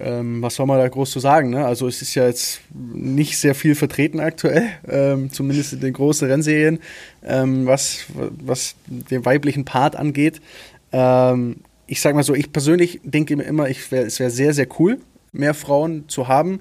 [0.00, 1.50] ähm, was soll man da groß zu sagen?
[1.50, 1.64] Ne?
[1.64, 6.28] Also es ist ja jetzt nicht sehr viel vertreten aktuell, ähm, zumindest in den großen
[6.28, 6.78] Rennserien,
[7.24, 8.04] ähm, was,
[8.44, 10.40] was den weiblichen Part angeht.
[10.92, 11.56] Ähm,
[11.86, 14.68] ich sage mal so, ich persönlich denke mir immer, ich wär, es wäre sehr, sehr
[14.78, 14.98] cool,
[15.32, 16.60] mehr Frauen zu haben.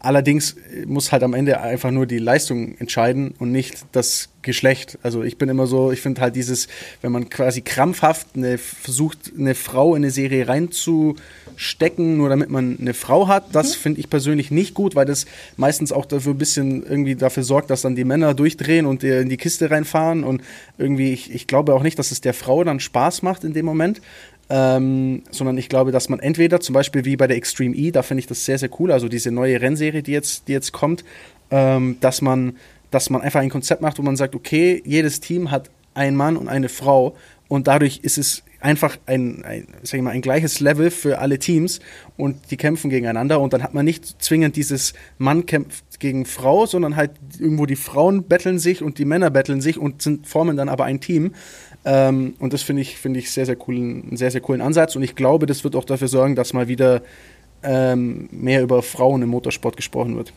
[0.00, 0.54] Allerdings
[0.86, 4.96] muss halt am Ende einfach nur die Leistung entscheiden und nicht das Geschlecht.
[5.02, 6.68] Also ich bin immer so, ich finde halt dieses,
[7.02, 10.46] wenn man quasi krampfhaft eine, versucht, eine Frau in eine Serie
[11.58, 13.80] reinzustecken, nur damit man eine Frau hat, das mhm.
[13.80, 17.70] finde ich persönlich nicht gut, weil das meistens auch dafür ein bisschen irgendwie dafür sorgt,
[17.70, 20.42] dass dann die Männer durchdrehen und in die Kiste reinfahren und
[20.78, 23.66] irgendwie, ich, ich glaube auch nicht, dass es der Frau dann Spaß macht in dem
[23.66, 24.00] Moment.
[24.50, 28.00] Ähm, sondern ich glaube, dass man entweder zum Beispiel wie bei der Extreme E, da
[28.00, 31.04] finde ich das sehr, sehr cool, also diese neue Rennserie, die jetzt, die jetzt kommt,
[31.50, 32.56] ähm, dass man,
[32.90, 36.38] dass man einfach ein Konzept macht, wo man sagt, okay, jedes Team hat einen Mann
[36.38, 37.14] und eine Frau
[37.48, 41.38] und dadurch ist es einfach ein, ein, sag ich mal, ein gleiches Level für alle
[41.38, 41.80] Teams
[42.16, 46.66] und die kämpfen gegeneinander und dann hat man nicht zwingend dieses Mann kämpft gegen Frau,
[46.66, 50.56] sondern halt irgendwo die Frauen betteln sich und die Männer betteln sich und sind, formen
[50.56, 51.34] dann aber ein Team.
[51.84, 54.96] Ähm, und das finde ich, finde ich sehr, sehr coolen, einen sehr, sehr coolen Ansatz.
[54.96, 57.02] Und ich glaube, das wird auch dafür sorgen, dass mal wieder
[57.62, 60.32] ähm, mehr über Frauen im Motorsport gesprochen wird.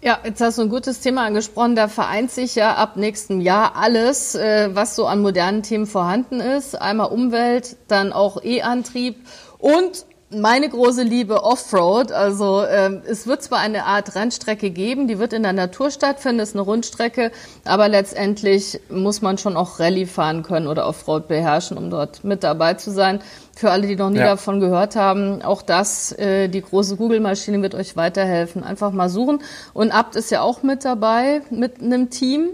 [0.00, 1.74] Ja, jetzt hast du ein gutes Thema angesprochen.
[1.74, 6.38] Da vereint sich ja ab nächstem Jahr alles, äh, was so an modernen Themen vorhanden
[6.38, 6.80] ist.
[6.80, 9.16] Einmal Umwelt, dann auch E-Antrieb
[9.58, 12.12] und meine große Liebe Offroad.
[12.12, 16.40] Also ähm, es wird zwar eine Art Rennstrecke geben, die wird in der Natur stattfinden,
[16.40, 17.32] ist eine Rundstrecke,
[17.64, 22.44] aber letztendlich muss man schon auch Rallye fahren können oder Offroad beherrschen, um dort mit
[22.44, 23.20] dabei zu sein.
[23.56, 24.26] Für alle, die noch nie ja.
[24.26, 28.62] davon gehört haben, auch das, äh, die große Google-Maschine wird euch weiterhelfen.
[28.62, 29.40] Einfach mal suchen.
[29.74, 32.50] Und Abt ist ja auch mit dabei, mit einem Team.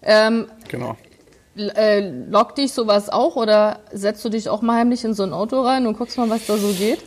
[0.00, 0.96] Ähm, genau.
[1.56, 5.34] Äh, lockt dich sowas auch oder setzt du dich auch mal heimlich in so ein
[5.34, 7.00] Auto rein und guckst mal, was da so geht?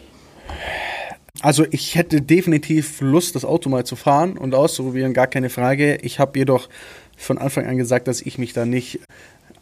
[1.42, 5.98] Also ich hätte definitiv Lust, das Auto mal zu fahren und auszuprobieren, gar keine Frage.
[6.02, 6.68] Ich habe jedoch
[7.16, 9.00] von Anfang an gesagt, dass ich mich da nicht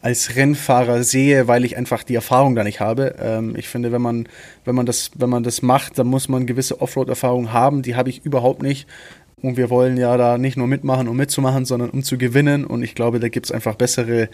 [0.02, 3.15] als Rennfahrer sehe, weil ich einfach die Erfahrung da nicht habe.
[3.19, 4.28] Ähm, ich finde, wenn man,
[4.63, 7.82] wenn man das, wenn man das macht, dann muss man gewisse Offroad-Erfahrung haben.
[7.82, 8.88] Die habe ich überhaupt nicht.
[9.39, 12.65] Und wir wollen ja da nicht nur mitmachen, um mitzumachen, sondern um zu gewinnen.
[12.65, 14.30] Und ich glaube, da gibt es einfach bessere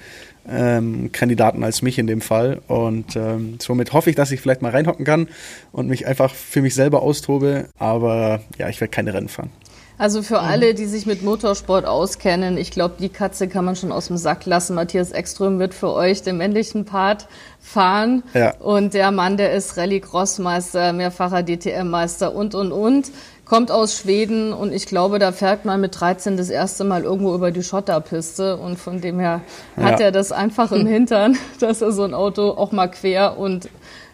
[0.47, 2.61] ähm, Kandidaten als mich in dem Fall.
[2.67, 5.27] Und ähm, somit hoffe ich, dass ich vielleicht mal reinhocken kann
[5.73, 7.67] und mich einfach für mich selber austobe.
[7.77, 9.49] Aber ja, ich werde keine Rennen fahren.
[9.97, 10.47] Also für mhm.
[10.47, 14.17] alle, die sich mit Motorsport auskennen, ich glaube, die Katze kann man schon aus dem
[14.17, 14.75] Sack lassen.
[14.75, 17.27] Matthias Ekström wird für euch den männlichen Part
[17.59, 18.23] fahren.
[18.33, 18.55] Ja.
[18.57, 23.11] Und der Mann, der ist Rallye-Crossmeister, mehrfacher DTM-Meister und, und, und
[23.45, 27.35] kommt aus Schweden und ich glaube, da fährt man mit 13 das erste Mal irgendwo
[27.35, 29.41] über die Schotterpiste und von dem her
[29.75, 29.83] ja.
[29.83, 33.69] hat er das einfach im Hintern, dass er so ein Auto auch mal quer und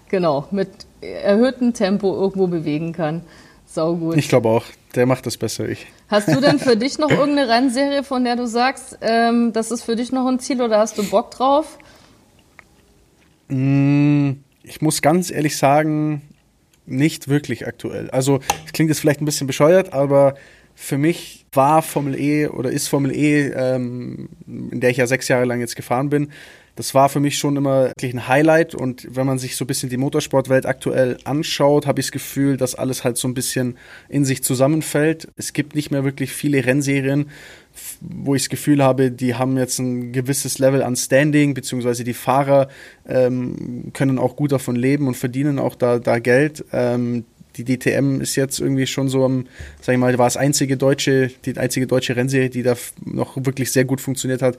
[0.09, 0.69] genau mit
[1.01, 3.21] erhöhtem Tempo irgendwo bewegen kann.
[3.65, 4.17] Sau gut.
[4.17, 4.65] Ich glaube auch,
[4.95, 5.85] der macht das besser ich.
[6.07, 9.83] Hast du denn für dich noch irgendeine Rennserie, von der du sagst, ähm, das ist
[9.83, 11.77] für dich noch ein Ziel oder hast du Bock drauf?
[13.47, 14.31] Mm,
[14.63, 16.23] ich muss ganz ehrlich sagen,
[16.89, 18.09] nicht wirklich aktuell.
[18.09, 18.39] Also,
[18.73, 20.35] klingt jetzt vielleicht ein bisschen bescheuert, aber
[20.75, 25.27] für mich war Formel E oder ist Formel E, ähm, in der ich ja sechs
[25.27, 26.29] Jahre lang jetzt gefahren bin,
[26.79, 28.73] das war für mich schon immer wirklich ein Highlight.
[28.73, 32.55] Und wenn man sich so ein bisschen die Motorsportwelt aktuell anschaut, habe ich das Gefühl,
[32.55, 35.27] dass alles halt so ein bisschen in sich zusammenfällt.
[35.35, 37.31] Es gibt nicht mehr wirklich viele Rennserien,
[38.01, 42.13] wo ich das Gefühl habe, die haben jetzt ein gewisses Level an Standing, beziehungsweise die
[42.13, 42.69] Fahrer
[43.07, 46.65] ähm, können auch gut davon leben und verdienen auch da, da Geld.
[46.71, 47.25] Ähm,
[47.57, 49.47] die DTM ist jetzt irgendwie schon so am,
[49.81, 53.71] sag ich mal, war das einzige deutsche, die einzige deutsche Rennserie, die da noch wirklich
[53.71, 54.57] sehr gut funktioniert hat.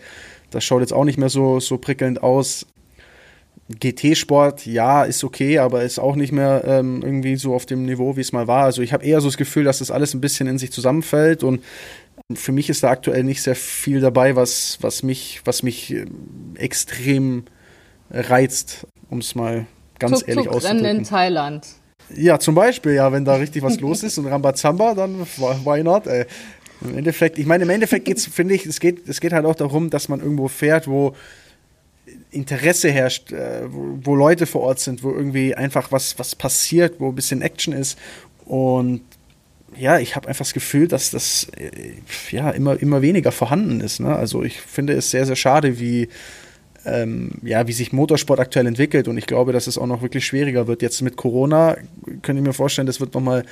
[0.51, 2.67] Das schaut jetzt auch nicht mehr so, so prickelnd aus.
[3.79, 8.17] GT-Sport, ja, ist okay, aber ist auch nicht mehr ähm, irgendwie so auf dem Niveau,
[8.17, 8.65] wie es mal war.
[8.65, 11.45] Also ich habe eher so das Gefühl, dass das alles ein bisschen in sich zusammenfällt
[11.45, 11.63] und
[12.39, 16.07] für mich ist da aktuell nicht sehr viel dabei, was, was mich, was mich äh,
[16.57, 17.45] extrem
[18.11, 19.67] reizt, um es mal
[19.99, 20.87] ganz Tuk -tuk ehrlich auszudrücken.
[20.87, 21.67] Rennen in Thailand.
[22.15, 26.07] Ja, zum Beispiel, ja, wenn da richtig was los ist und Rambazamba, dann why not,
[26.07, 26.27] ey.
[26.83, 29.55] Im Endeffekt, ich meine, im Endeffekt geht's, finde ich, es geht, es geht halt auch
[29.55, 31.15] darum, dass man irgendwo fährt, wo
[32.31, 36.95] Interesse herrscht, äh, wo, wo, Leute vor Ort sind, wo irgendwie einfach was, was passiert,
[36.99, 37.99] wo ein bisschen Action ist.
[38.47, 39.03] Und
[39.77, 41.71] ja, ich habe einfach das Gefühl, dass das äh,
[42.31, 44.01] ja immer, immer weniger vorhanden ist.
[44.01, 44.15] Ne?
[44.15, 46.09] Also ich finde es sehr, sehr schade, wie,
[46.85, 49.09] ähm, ja, wie sich Motorsport aktuell entwickelt.
[49.09, 50.83] Und ich glaube, dass es auch noch wirklich schwieriger wird.
[50.83, 51.77] Jetzt mit Corona
[52.23, 53.45] könnte ich mir vorstellen, das wird nochmal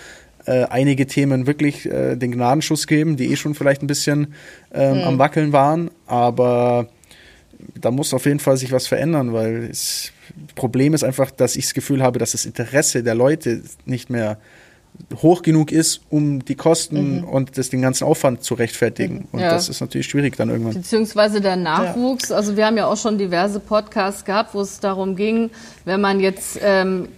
[0.46, 4.35] äh, einige Themen wirklich äh, den Gnadenschuss geben, die eh schon vielleicht ein bisschen
[4.72, 5.04] ähm, mhm.
[5.04, 5.90] am Wackeln waren.
[6.07, 6.88] Aber
[7.81, 10.12] da muss auf jeden Fall sich was verändern, weil das
[10.54, 14.38] Problem ist einfach, dass ich das Gefühl habe, dass das Interesse der Leute nicht mehr
[15.22, 17.24] hoch genug ist, um die Kosten mhm.
[17.24, 19.29] und das, den ganzen Aufwand zu rechtfertigen.
[19.33, 19.51] Und ja.
[19.51, 20.74] das ist natürlich schwierig dann irgendwann.
[20.74, 22.29] Beziehungsweise der Nachwuchs.
[22.29, 22.37] Ja.
[22.37, 25.51] Also wir haben ja auch schon diverse Podcasts gehabt, wo es darum ging,
[25.85, 27.09] wenn man jetzt ähm,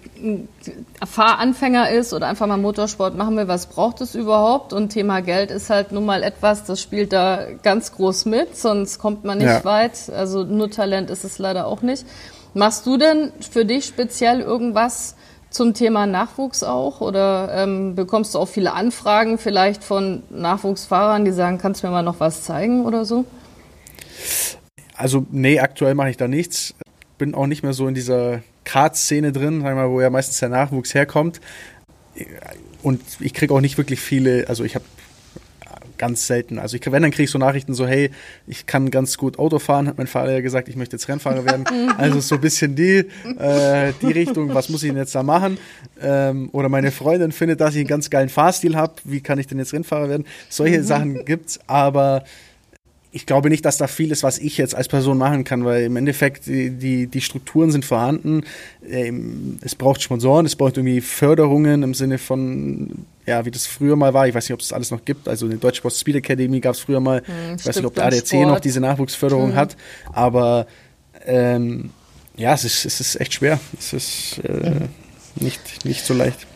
[1.04, 4.72] Fahranfänger ist oder einfach mal Motorsport machen will, was braucht es überhaupt?
[4.72, 8.98] Und Thema Geld ist halt nun mal etwas, das spielt da ganz groß mit, sonst
[8.98, 9.64] kommt man nicht ja.
[9.64, 10.11] weit.
[10.14, 12.04] Also nur Talent ist es leider auch nicht.
[12.52, 15.14] Machst du denn für dich speziell irgendwas,
[15.50, 17.00] zum Thema Nachwuchs auch?
[17.00, 21.92] Oder ähm, bekommst du auch viele Anfragen vielleicht von Nachwuchsfahrern, die sagen, kannst du mir
[21.92, 23.24] mal noch was zeigen oder so?
[24.96, 26.74] Also, nee, aktuell mache ich da nichts.
[27.18, 30.48] Bin auch nicht mehr so in dieser Kart-Szene drin, sagen mal, wo ja meistens der
[30.48, 31.40] Nachwuchs herkommt.
[32.82, 34.84] Und ich kriege auch nicht wirklich viele, also ich habe
[36.00, 36.58] ganz selten.
[36.58, 38.10] Also ich, wenn, dann kriege ich so Nachrichten so, hey,
[38.46, 41.44] ich kann ganz gut Auto fahren, hat mein Vater ja gesagt, ich möchte jetzt Rennfahrer
[41.44, 41.66] werden.
[41.98, 43.04] also so ein bisschen die,
[43.38, 45.58] äh, die Richtung, was muss ich denn jetzt da machen?
[46.00, 49.46] Ähm, oder meine Freundin findet, dass ich einen ganz geilen Fahrstil habe, wie kann ich
[49.46, 50.26] denn jetzt Rennfahrer werden?
[50.48, 50.84] Solche mhm.
[50.84, 52.24] Sachen gibt's, aber
[53.12, 55.82] ich glaube nicht, dass da viel ist, was ich jetzt als Person machen kann, weil
[55.82, 58.42] im Endeffekt die, die, die Strukturen sind vorhanden.
[58.88, 63.94] Ähm, es braucht Sponsoren, es braucht irgendwie Förderungen im Sinne von, ja, wie das früher
[63.94, 64.26] mal war.
[64.26, 65.28] Ich weiß nicht, ob es alles noch gibt.
[65.28, 67.22] Also eine Deutsche Sport Speed Academy gab es früher mal.
[67.24, 68.48] Hm, ich weiß nicht, ob der ADAC Sport.
[68.48, 69.56] noch diese Nachwuchsförderung hm.
[69.56, 69.76] hat.
[70.12, 70.66] Aber
[71.24, 71.90] ähm,
[72.36, 73.60] ja, es ist, es ist echt schwer.
[73.78, 74.88] Es ist äh, hm.
[75.36, 76.46] nicht, nicht so leicht.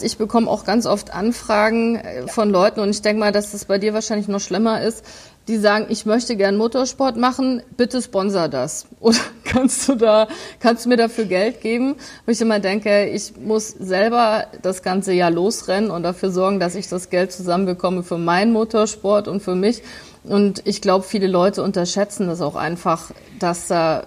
[0.00, 3.64] Ich bekomme auch ganz oft Anfragen äh, von Leuten und ich denke mal, dass das
[3.64, 5.04] bei dir wahrscheinlich noch schlimmer ist,
[5.48, 8.86] die sagen, ich möchte gern Motorsport machen, bitte sponsor das.
[9.00, 10.28] Oder kannst du da,
[10.60, 11.96] kannst du mir dafür Geld geben?
[12.24, 16.74] Wo ich immer denke, ich muss selber das ganze Jahr losrennen und dafür sorgen, dass
[16.74, 19.82] ich das Geld zusammenbekomme für meinen Motorsport und für mich.
[20.24, 24.04] Und ich glaube, viele Leute unterschätzen das auch einfach, dass da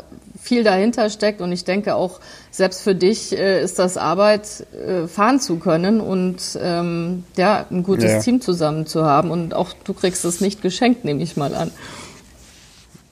[0.48, 1.42] viel dahinter steckt.
[1.42, 2.20] Und ich denke auch,
[2.52, 7.84] selbst für dich äh, ist das Arbeit, äh, fahren zu können und ähm, ja, ein
[7.84, 8.20] gutes ja.
[8.20, 9.30] Team zusammen zu haben.
[9.30, 11.72] Und auch du kriegst es nicht geschenkt, nehme ich mal an.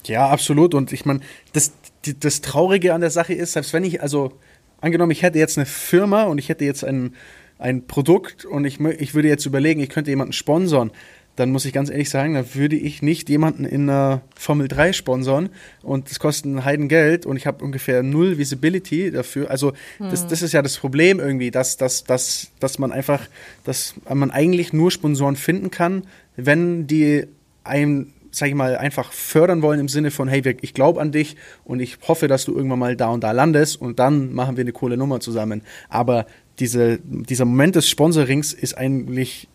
[0.05, 0.73] Ja, absolut.
[0.73, 1.19] Und ich meine,
[1.53, 1.73] das,
[2.19, 4.31] das Traurige an der Sache ist, selbst wenn ich, also
[4.79, 7.15] angenommen, ich hätte jetzt eine Firma und ich hätte jetzt ein,
[7.57, 10.91] ein Produkt und ich, ich würde jetzt überlegen, ich könnte jemanden sponsern,
[11.35, 14.93] dann muss ich ganz ehrlich sagen, da würde ich nicht jemanden in einer Formel 3
[14.93, 15.49] sponsern
[15.81, 19.49] und das kostet ein Heidengeld und ich habe ungefähr null Visibility dafür.
[19.51, 20.09] Also hm.
[20.09, 23.27] das, das ist ja das Problem irgendwie, dass, dass, dass, dass man einfach,
[23.63, 26.03] dass man eigentlich nur Sponsoren finden kann,
[26.35, 27.25] wenn die
[27.63, 31.37] einem sag ich mal, einfach fördern wollen im Sinne von, hey, ich glaube an dich
[31.63, 34.61] und ich hoffe, dass du irgendwann mal da und da landest und dann machen wir
[34.63, 35.61] eine coole Nummer zusammen.
[35.87, 36.25] Aber
[36.59, 39.47] diese, dieser Moment des Sponsorings ist eigentlich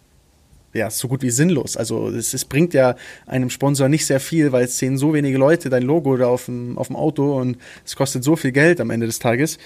[0.72, 1.76] ja, so gut wie sinnlos.
[1.76, 5.38] Also es, es, bringt ja einem Sponsor nicht sehr viel, weil es sehen so wenige
[5.38, 8.80] Leute dein Logo da auf dem, auf dem Auto und es kostet so viel Geld
[8.80, 9.58] am Ende des Tages.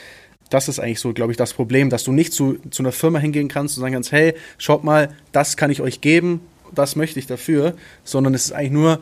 [0.51, 3.19] Das ist eigentlich so, glaube ich, das Problem, dass du nicht zu, zu einer Firma
[3.19, 6.41] hingehen kannst und sagen kannst, hey, schaut mal, das kann ich euch geben,
[6.75, 9.01] das möchte ich dafür, sondern es ist eigentlich nur,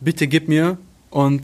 [0.00, 0.78] bitte gib mir
[1.10, 1.42] und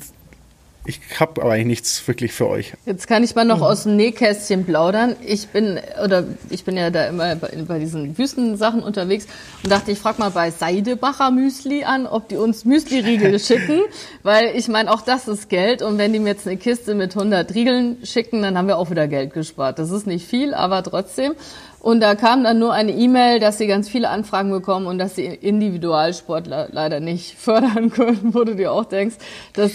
[0.86, 2.74] ich habe aber eigentlich nichts wirklich für euch.
[2.84, 3.62] Jetzt kann ich mal noch mhm.
[3.62, 5.16] aus dem Nähkästchen plaudern.
[5.24, 9.26] Ich bin oder ich bin ja da immer bei, bei diesen Wüstensachen unterwegs
[9.62, 13.80] und dachte, ich frage mal bei Seidebacher Müsli an, ob die uns Müsli-Riegel schicken,
[14.22, 17.16] weil ich meine, auch das ist Geld und wenn die mir jetzt eine Kiste mit
[17.16, 19.78] 100 Riegeln schicken, dann haben wir auch wieder Geld gespart.
[19.78, 21.32] Das ist nicht viel, aber trotzdem.
[21.80, 25.16] Und da kam dann nur eine E-Mail, dass sie ganz viele Anfragen bekommen und dass
[25.16, 29.16] sie Individualsportler leider nicht fördern können, wo du dir auch denkst,
[29.54, 29.72] dass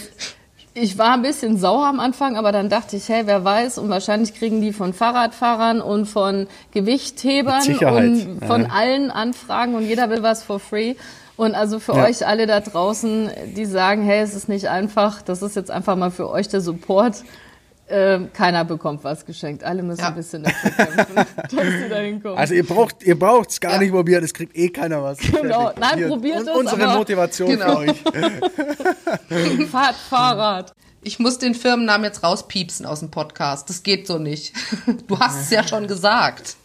[0.80, 3.90] ich war ein bisschen sauer am Anfang, aber dann dachte ich, hey, wer weiß, und
[3.90, 8.68] wahrscheinlich kriegen die von Fahrradfahrern und von Gewichthebern und von ja.
[8.70, 10.94] allen Anfragen und jeder will was for free.
[11.36, 12.04] Und also für ja.
[12.04, 15.96] euch alle da draußen, die sagen, hey, es ist nicht einfach, das ist jetzt einfach
[15.96, 17.22] mal für euch der Support.
[17.90, 19.64] Äh, keiner bekommt was geschenkt.
[19.64, 20.08] Alle müssen ja.
[20.08, 22.38] ein bisschen dafür kämpfen, dass sie da hinkommen.
[22.38, 23.78] Also ihr braucht ihr braucht's gar ja.
[23.78, 25.18] nicht probieren, es kriegt eh keiner was.
[25.18, 26.48] Genau, nein, Hier, probiert es.
[26.48, 27.80] Unsere Motivation genau.
[27.80, 27.96] für euch.
[29.70, 30.72] Fahrt Fahrrad.
[31.02, 33.68] Ich muss den Firmennamen jetzt rauspiepsen aus dem Podcast.
[33.68, 34.54] Das geht so nicht.
[35.08, 36.56] Du hast es ja schon gesagt.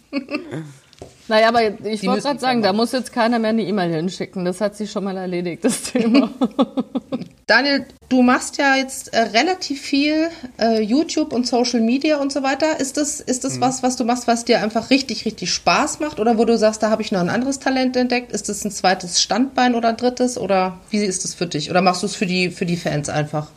[1.28, 4.46] Naja, aber ich wollte gerade sagen, da muss jetzt keiner mehr eine E-Mail hinschicken.
[4.46, 6.30] Das hat sich schon mal erledigt, das Thema.
[7.48, 12.42] Daniel, du machst ja jetzt äh, relativ viel äh, YouTube und Social Media und so
[12.42, 12.80] weiter.
[12.80, 13.62] Ist das, ist das mhm.
[13.62, 16.20] was, was du machst, was dir einfach richtig, richtig Spaß macht?
[16.20, 18.32] Oder wo du sagst, da habe ich noch ein anderes Talent entdeckt?
[18.32, 20.40] Ist das ein zweites Standbein oder ein drittes?
[20.40, 21.70] Oder wie ist das für dich?
[21.70, 23.50] Oder machst du es für die, für die Fans einfach?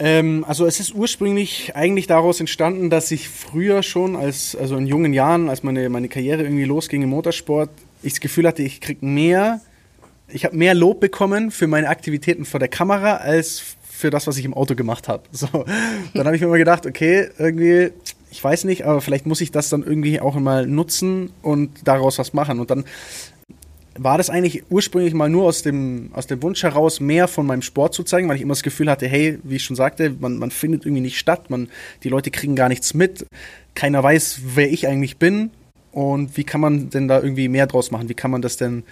[0.00, 4.86] Ähm, also es ist ursprünglich eigentlich daraus entstanden, dass ich früher schon, als, also in
[4.86, 7.68] jungen Jahren, als meine, meine Karriere irgendwie losging im Motorsport,
[8.02, 9.60] ich das Gefühl hatte, ich kriege mehr,
[10.28, 14.38] ich habe mehr Lob bekommen für meine Aktivitäten vor der Kamera als für das, was
[14.38, 15.24] ich im Auto gemacht habe.
[15.32, 15.46] So,
[16.14, 17.92] dann habe ich mir immer gedacht, okay, irgendwie,
[18.30, 22.18] ich weiß nicht, aber vielleicht muss ich das dann irgendwie auch mal nutzen und daraus
[22.18, 22.58] was machen.
[22.58, 22.84] Und dann
[24.02, 27.60] war das eigentlich ursprünglich mal nur aus dem, aus dem Wunsch heraus, mehr von meinem
[27.60, 30.38] Sport zu zeigen, weil ich immer das Gefühl hatte, hey, wie ich schon sagte, man,
[30.38, 31.68] man findet irgendwie nicht statt, man,
[32.02, 33.26] die Leute kriegen gar nichts mit,
[33.74, 35.50] keiner weiß, wer ich eigentlich bin
[35.92, 38.84] und wie kann man denn da irgendwie mehr draus machen, wie kann man das denn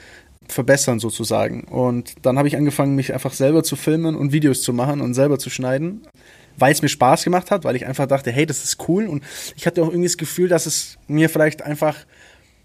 [0.47, 1.65] verbessern sozusagen.
[1.65, 5.15] Und dann habe ich angefangen, mich einfach selber zu filmen und Videos zu machen und
[5.15, 6.03] selber zu schneiden,
[6.59, 9.07] weil es mir Spaß gemacht hat, weil ich einfach dachte, hey, das ist cool.
[9.07, 9.25] Und
[9.57, 11.97] ich hatte auch irgendwie das Gefühl, dass es mir vielleicht einfach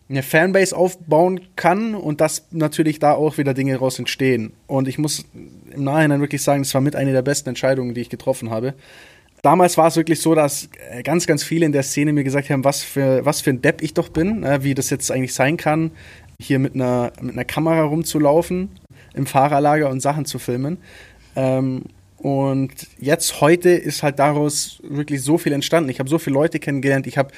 [0.09, 4.53] eine Fanbase aufbauen kann und dass natürlich da auch wieder Dinge raus entstehen.
[4.67, 5.25] Und ich muss
[5.73, 8.73] im Nachhinein wirklich sagen, das war mit einer der besten Entscheidungen, die ich getroffen habe.
[9.41, 12.49] Damals war es wirklich so, dass äh, ganz, ganz viele in der Szene mir gesagt
[12.49, 15.33] haben, was für, was für ein Depp ich doch bin, äh, wie das jetzt eigentlich
[15.33, 15.91] sein kann,
[16.39, 18.69] hier mit einer, mit einer Kamera rumzulaufen
[19.13, 20.77] im Fahrerlager und Sachen zu filmen.
[21.35, 21.83] Ähm,
[22.23, 25.89] und jetzt heute ist halt daraus wirklich so viel entstanden.
[25.89, 27.05] Ich habe so viele Leute kennengelernt.
[27.05, 27.33] Ich habe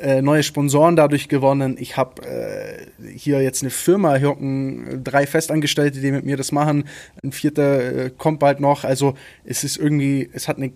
[0.00, 1.76] äh, neue Sponsoren dadurch gewonnen.
[1.78, 2.86] Ich habe äh,
[3.16, 6.84] hier jetzt eine Firma, hier hocken drei Festangestellte, die mit mir das machen.
[7.22, 8.84] Ein vierter äh, kommt bald noch.
[8.84, 10.72] Also es ist irgendwie, es hat eine,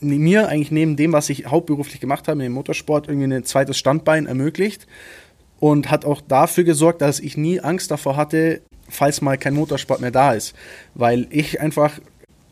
[0.00, 4.26] mir eigentlich neben dem, was ich hauptberuflich gemacht habe, im Motorsport, irgendwie ein zweites Standbein
[4.26, 4.86] ermöglicht
[5.58, 10.00] und hat auch dafür gesorgt, dass ich nie Angst davor hatte, falls mal kein Motorsport
[10.00, 10.54] mehr da ist.
[10.94, 12.00] Weil ich einfach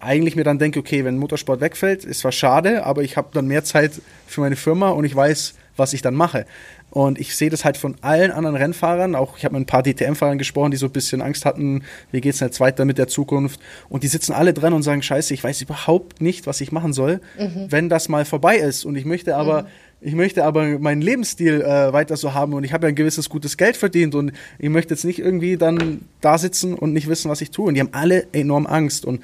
[0.01, 3.47] eigentlich mir dann denke, okay, wenn Motorsport wegfällt, ist zwar schade, aber ich habe dann
[3.47, 3.92] mehr Zeit
[4.27, 6.47] für meine Firma und ich weiß, was ich dann mache.
[6.91, 9.83] Und ich sehe das halt von allen anderen Rennfahrern, auch ich habe mit ein paar
[9.83, 13.09] DTM-Fahrern gesprochen, die so ein bisschen Angst hatten, wie geht es jetzt weiter mit der
[13.09, 13.61] Zukunft.
[13.88, 16.93] Und die sitzen alle dran und sagen, scheiße, ich weiß überhaupt nicht, was ich machen
[16.93, 17.67] soll, mhm.
[17.69, 18.85] wenn das mal vorbei ist.
[18.85, 19.69] Und ich möchte aber, mhm.
[20.01, 23.29] ich möchte aber meinen Lebensstil äh, weiter so haben und ich habe ja ein gewisses
[23.29, 27.31] gutes Geld verdient und ich möchte jetzt nicht irgendwie dann da sitzen und nicht wissen,
[27.31, 27.67] was ich tue.
[27.67, 29.05] Und die haben alle enorm Angst.
[29.05, 29.23] Und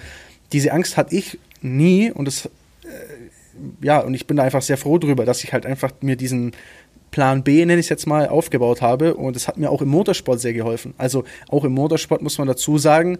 [0.52, 2.48] diese Angst hatte ich nie und das,
[3.80, 6.50] ja, und ich bin da einfach sehr froh drüber, dass ich halt einfach mir diesen
[7.10, 9.14] Plan B, nenne ich es jetzt mal, aufgebaut habe.
[9.14, 10.94] Und es hat mir auch im Motorsport sehr geholfen.
[10.98, 13.18] Also auch im Motorsport muss man dazu sagen,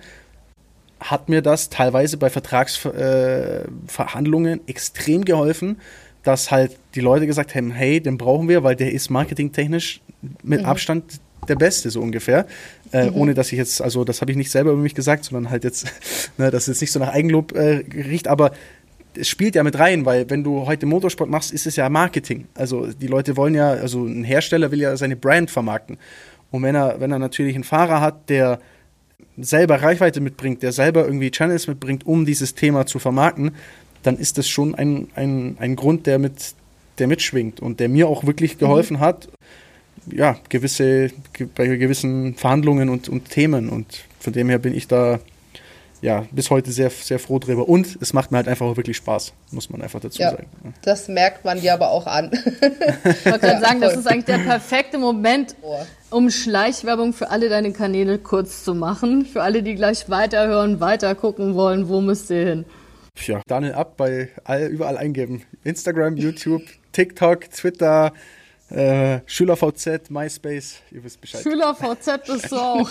[0.99, 5.77] hat mir das teilweise bei Vertragsverhandlungen äh, extrem geholfen,
[6.25, 10.01] dass halt die Leute gesagt haben, hey, den brauchen wir, weil der ist marketingtechnisch
[10.43, 10.67] mit mhm.
[10.67, 12.47] Abstand der Beste, so ungefähr.
[12.91, 13.17] Äh, mhm.
[13.17, 15.63] Ohne dass ich jetzt, also das habe ich nicht selber über mich gesagt, sondern halt
[15.63, 15.87] jetzt,
[16.39, 18.53] ne, dass es jetzt nicht so nach Eigenlob äh, riecht, aber
[19.17, 22.47] es spielt ja mit rein, weil wenn du heute Motorsport machst, ist es ja Marketing.
[22.55, 25.99] Also die Leute wollen ja, also ein Hersteller will ja seine Brand vermarkten.
[26.51, 28.61] Und wenn er, wenn er natürlich einen Fahrer hat, der
[29.37, 33.53] selber Reichweite mitbringt, der selber irgendwie Channels mitbringt, um dieses Thema zu vermarkten,
[34.03, 36.55] dann ist das schon ein, ein, ein Grund, der mit,
[36.99, 39.01] der mitschwingt und der mir auch wirklich geholfen mhm.
[39.01, 39.29] hat,
[40.11, 41.11] ja, gewisse,
[41.55, 43.69] bei gewissen Verhandlungen und, und Themen.
[43.69, 45.21] Und von dem her bin ich da
[46.05, 47.67] ja, bis heute sehr, sehr froh drüber.
[47.67, 50.49] Und es macht mir halt einfach auch wirklich Spaß, muss man einfach dazu ja, sagen.
[50.83, 52.31] Das merkt man dir aber auch an.
[52.31, 55.57] ich wollte gerade sagen, das ist eigentlich der perfekte Moment,
[56.11, 59.25] um Schleichwerbung für alle deine Kanäle kurz zu machen.
[59.25, 62.65] Für alle, die gleich weiterhören, weiter gucken wollen, wo müsst ihr hin?
[63.25, 65.45] Ja, Daniel ab bei all, überall eingeben.
[65.63, 68.13] Instagram, YouTube, TikTok, Twitter,
[68.75, 71.43] äh, SchülerVZ, MySpace, ihr wisst Bescheid.
[71.43, 72.91] SchülerVZ bist du auch.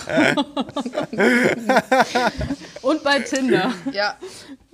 [2.82, 3.74] Und bei Tinder.
[3.92, 4.16] Ja.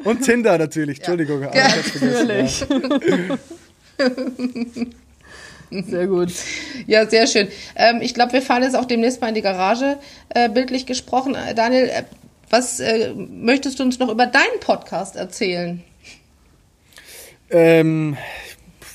[0.05, 1.43] Und Tinder natürlich, Entschuldigung.
[1.43, 1.69] Ja.
[1.69, 2.65] Natürlich.
[5.71, 6.33] Sehr gut.
[6.87, 7.49] Ja, sehr schön.
[7.77, 9.99] Ähm, ich glaube, wir fahren jetzt auch demnächst mal in die Garage,
[10.31, 11.35] äh, bildlich gesprochen.
[11.35, 12.03] Äh, Daniel, äh,
[12.51, 15.83] was äh, möchtest du uns noch über deinen Podcast erzählen?
[17.51, 18.17] Ähm,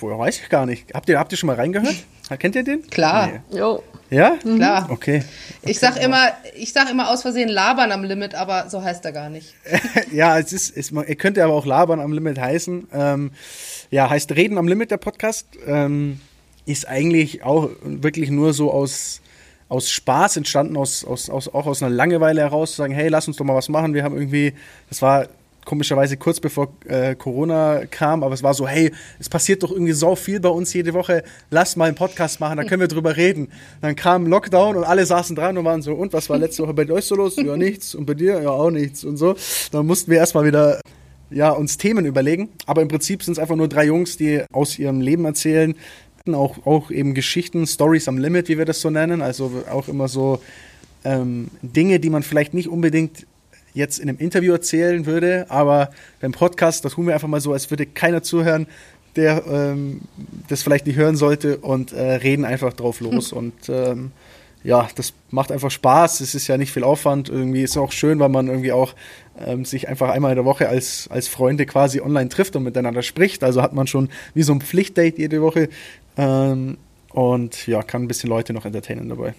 [0.06, 0.94] vorher weiß ich gar nicht.
[0.94, 1.96] Habt ihr, habt ihr schon mal reingehört?
[2.38, 2.88] Kennt ihr den?
[2.92, 3.42] Klar.
[3.50, 3.58] Nee.
[3.58, 3.82] Jo.
[4.12, 4.38] Ja?
[4.44, 4.58] Mhm.
[4.58, 4.88] Klar.
[4.92, 5.24] Okay.
[5.64, 9.12] Ich sag immer, ich sag immer aus Versehen labern am Limit, aber so heißt er
[9.12, 9.56] gar nicht.
[10.12, 12.88] ja, es ist, es, ihr könnt ja aber auch labern am Limit heißen.
[12.94, 13.32] Ähm,
[13.90, 15.48] ja, heißt Reden am Limit der Podcast.
[15.66, 16.22] Ähm,
[16.68, 19.22] ist eigentlich auch wirklich nur so aus,
[19.70, 23.28] aus Spaß entstanden, aus, aus, aus, auch aus einer Langeweile heraus, zu sagen, hey, lass
[23.28, 23.96] uns doch mal was machen.
[23.96, 24.54] Wir haben irgendwie,
[24.88, 25.28] das war
[25.66, 29.92] komischerweise kurz bevor äh, Corona kam, aber es war so, hey, es passiert doch irgendwie
[29.92, 33.18] so viel bei uns jede Woche, lass mal einen Podcast machen, da können wir drüber
[33.18, 33.50] reden.
[33.82, 36.74] Dann kam Lockdown und alle saßen dran und waren so, und was war letzte Woche
[36.74, 37.36] bei euch so los?
[37.36, 37.96] Ja, nichts.
[37.96, 38.42] Und bei dir?
[38.42, 39.04] Ja, auch nichts.
[39.04, 39.36] Und so.
[39.72, 40.80] Dann mussten wir erstmal wieder
[41.30, 42.50] ja, uns Themen überlegen.
[42.66, 45.76] Aber im Prinzip sind es einfach nur drei Jungs, die aus ihrem Leben erzählen.
[46.32, 49.22] Auch, auch eben Geschichten, Stories am Limit, wie wir das so nennen.
[49.22, 50.40] Also auch immer so
[51.04, 53.28] ähm, Dinge, die man vielleicht nicht unbedingt
[53.76, 57.54] jetzt in einem Interview erzählen würde, aber beim Podcast, da tun wir einfach mal so,
[57.54, 58.68] als würde keiner zuhören,
[59.16, 60.02] der ähm,
[60.48, 63.32] das vielleicht nicht hören sollte und äh, reden einfach drauf los.
[63.32, 63.38] Hm.
[63.38, 64.12] Und ähm,
[64.64, 66.22] ja, das macht einfach Spaß.
[66.22, 67.30] Es ist ja nicht viel Aufwand.
[67.30, 68.96] Irgendwie ist es auch schön, weil man irgendwie auch
[69.40, 73.04] ähm, sich einfach einmal in der Woche als, als Freunde quasi online trifft und miteinander
[73.04, 73.44] spricht.
[73.44, 75.70] Also hat man schon wie so ein Pflichtdate jede Woche.
[76.18, 76.78] Ähm,
[77.12, 79.36] und ja, kann ein bisschen Leute noch entertainen dabei.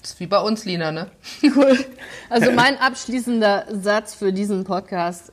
[0.00, 1.10] Das ist wie bei uns, Lina, ne?
[1.42, 1.78] Cool.
[2.28, 5.32] Also mein abschließender Satz für diesen Podcast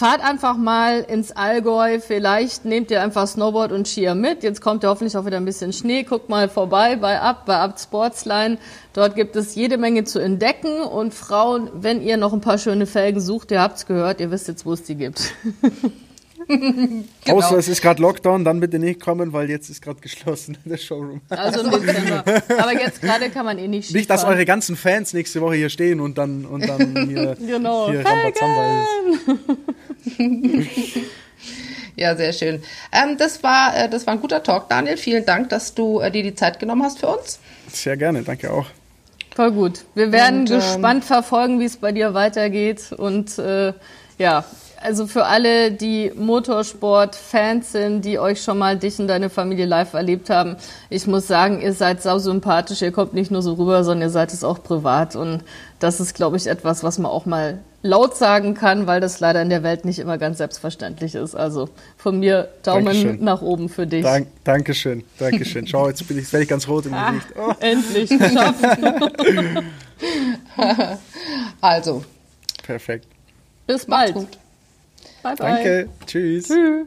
[0.00, 2.00] fahrt einfach mal ins Allgäu.
[2.00, 4.42] Vielleicht nehmt ihr einfach Snowboard und Skier mit.
[4.42, 6.04] Jetzt kommt ja hoffentlich auch wieder ein bisschen Schnee.
[6.04, 8.56] Guckt mal vorbei bei Abt, bei Abt Sportsline.
[8.94, 10.80] Dort gibt es jede Menge zu entdecken.
[10.80, 14.48] Und Frauen, wenn ihr noch ein paar schöne Felgen sucht, ihr habt's gehört, ihr wisst
[14.48, 15.34] jetzt, wo es die gibt.
[16.50, 17.38] genau.
[17.38, 20.76] Außer es ist gerade Lockdown, dann bitte nicht kommen, weil jetzt ist gerade geschlossen der
[20.76, 21.20] Showroom.
[21.28, 22.24] Also im Dezember.
[22.58, 25.70] Aber jetzt gerade kann man eh nicht Nicht, dass eure ganzen Fans nächste Woche hier
[25.70, 27.90] stehen und dann, und dann hier, genau.
[27.90, 28.84] hier Rambazamba
[30.16, 30.18] ist.
[31.96, 32.62] Ja, sehr schön.
[32.92, 34.96] Ähm, das, war, äh, das war ein guter Talk, Daniel.
[34.96, 37.40] Vielen Dank, dass du äh, dir die Zeit genommen hast für uns.
[37.70, 38.64] Sehr gerne, danke auch.
[39.34, 39.84] Voll gut.
[39.94, 42.92] Wir werden und, ähm, gespannt verfolgen, wie es bei dir weitergeht.
[42.92, 43.74] Und äh,
[44.16, 44.44] ja,
[44.82, 49.92] also für alle, die Motorsport-Fans sind, die euch schon mal dich und deine Familie live
[49.92, 50.56] erlebt haben,
[50.88, 54.10] ich muss sagen, ihr seid sau sympathisch, ihr kommt nicht nur so rüber, sondern ihr
[54.10, 55.16] seid es auch privat.
[55.16, 55.42] Und
[55.78, 59.42] das ist, glaube ich, etwas, was man auch mal laut sagen kann, weil das leider
[59.42, 61.34] in der Welt nicht immer ganz selbstverständlich ist.
[61.34, 63.24] Also von mir Daumen Dankeschön.
[63.24, 64.02] nach oben für dich.
[64.02, 65.66] Dank, Dankeschön, Dankeschön.
[65.66, 67.28] Schau, jetzt bin ich, werde ich ganz rot im ah, Gesicht.
[67.36, 67.52] Oh.
[67.60, 68.64] Endlich geschafft.
[71.60, 72.04] also.
[72.62, 73.06] Perfekt.
[73.66, 74.16] Bis bald.
[75.22, 75.36] Bye, bye.
[75.36, 75.88] Danke.
[76.06, 76.48] Tschüss.
[76.48, 76.86] Tschüss.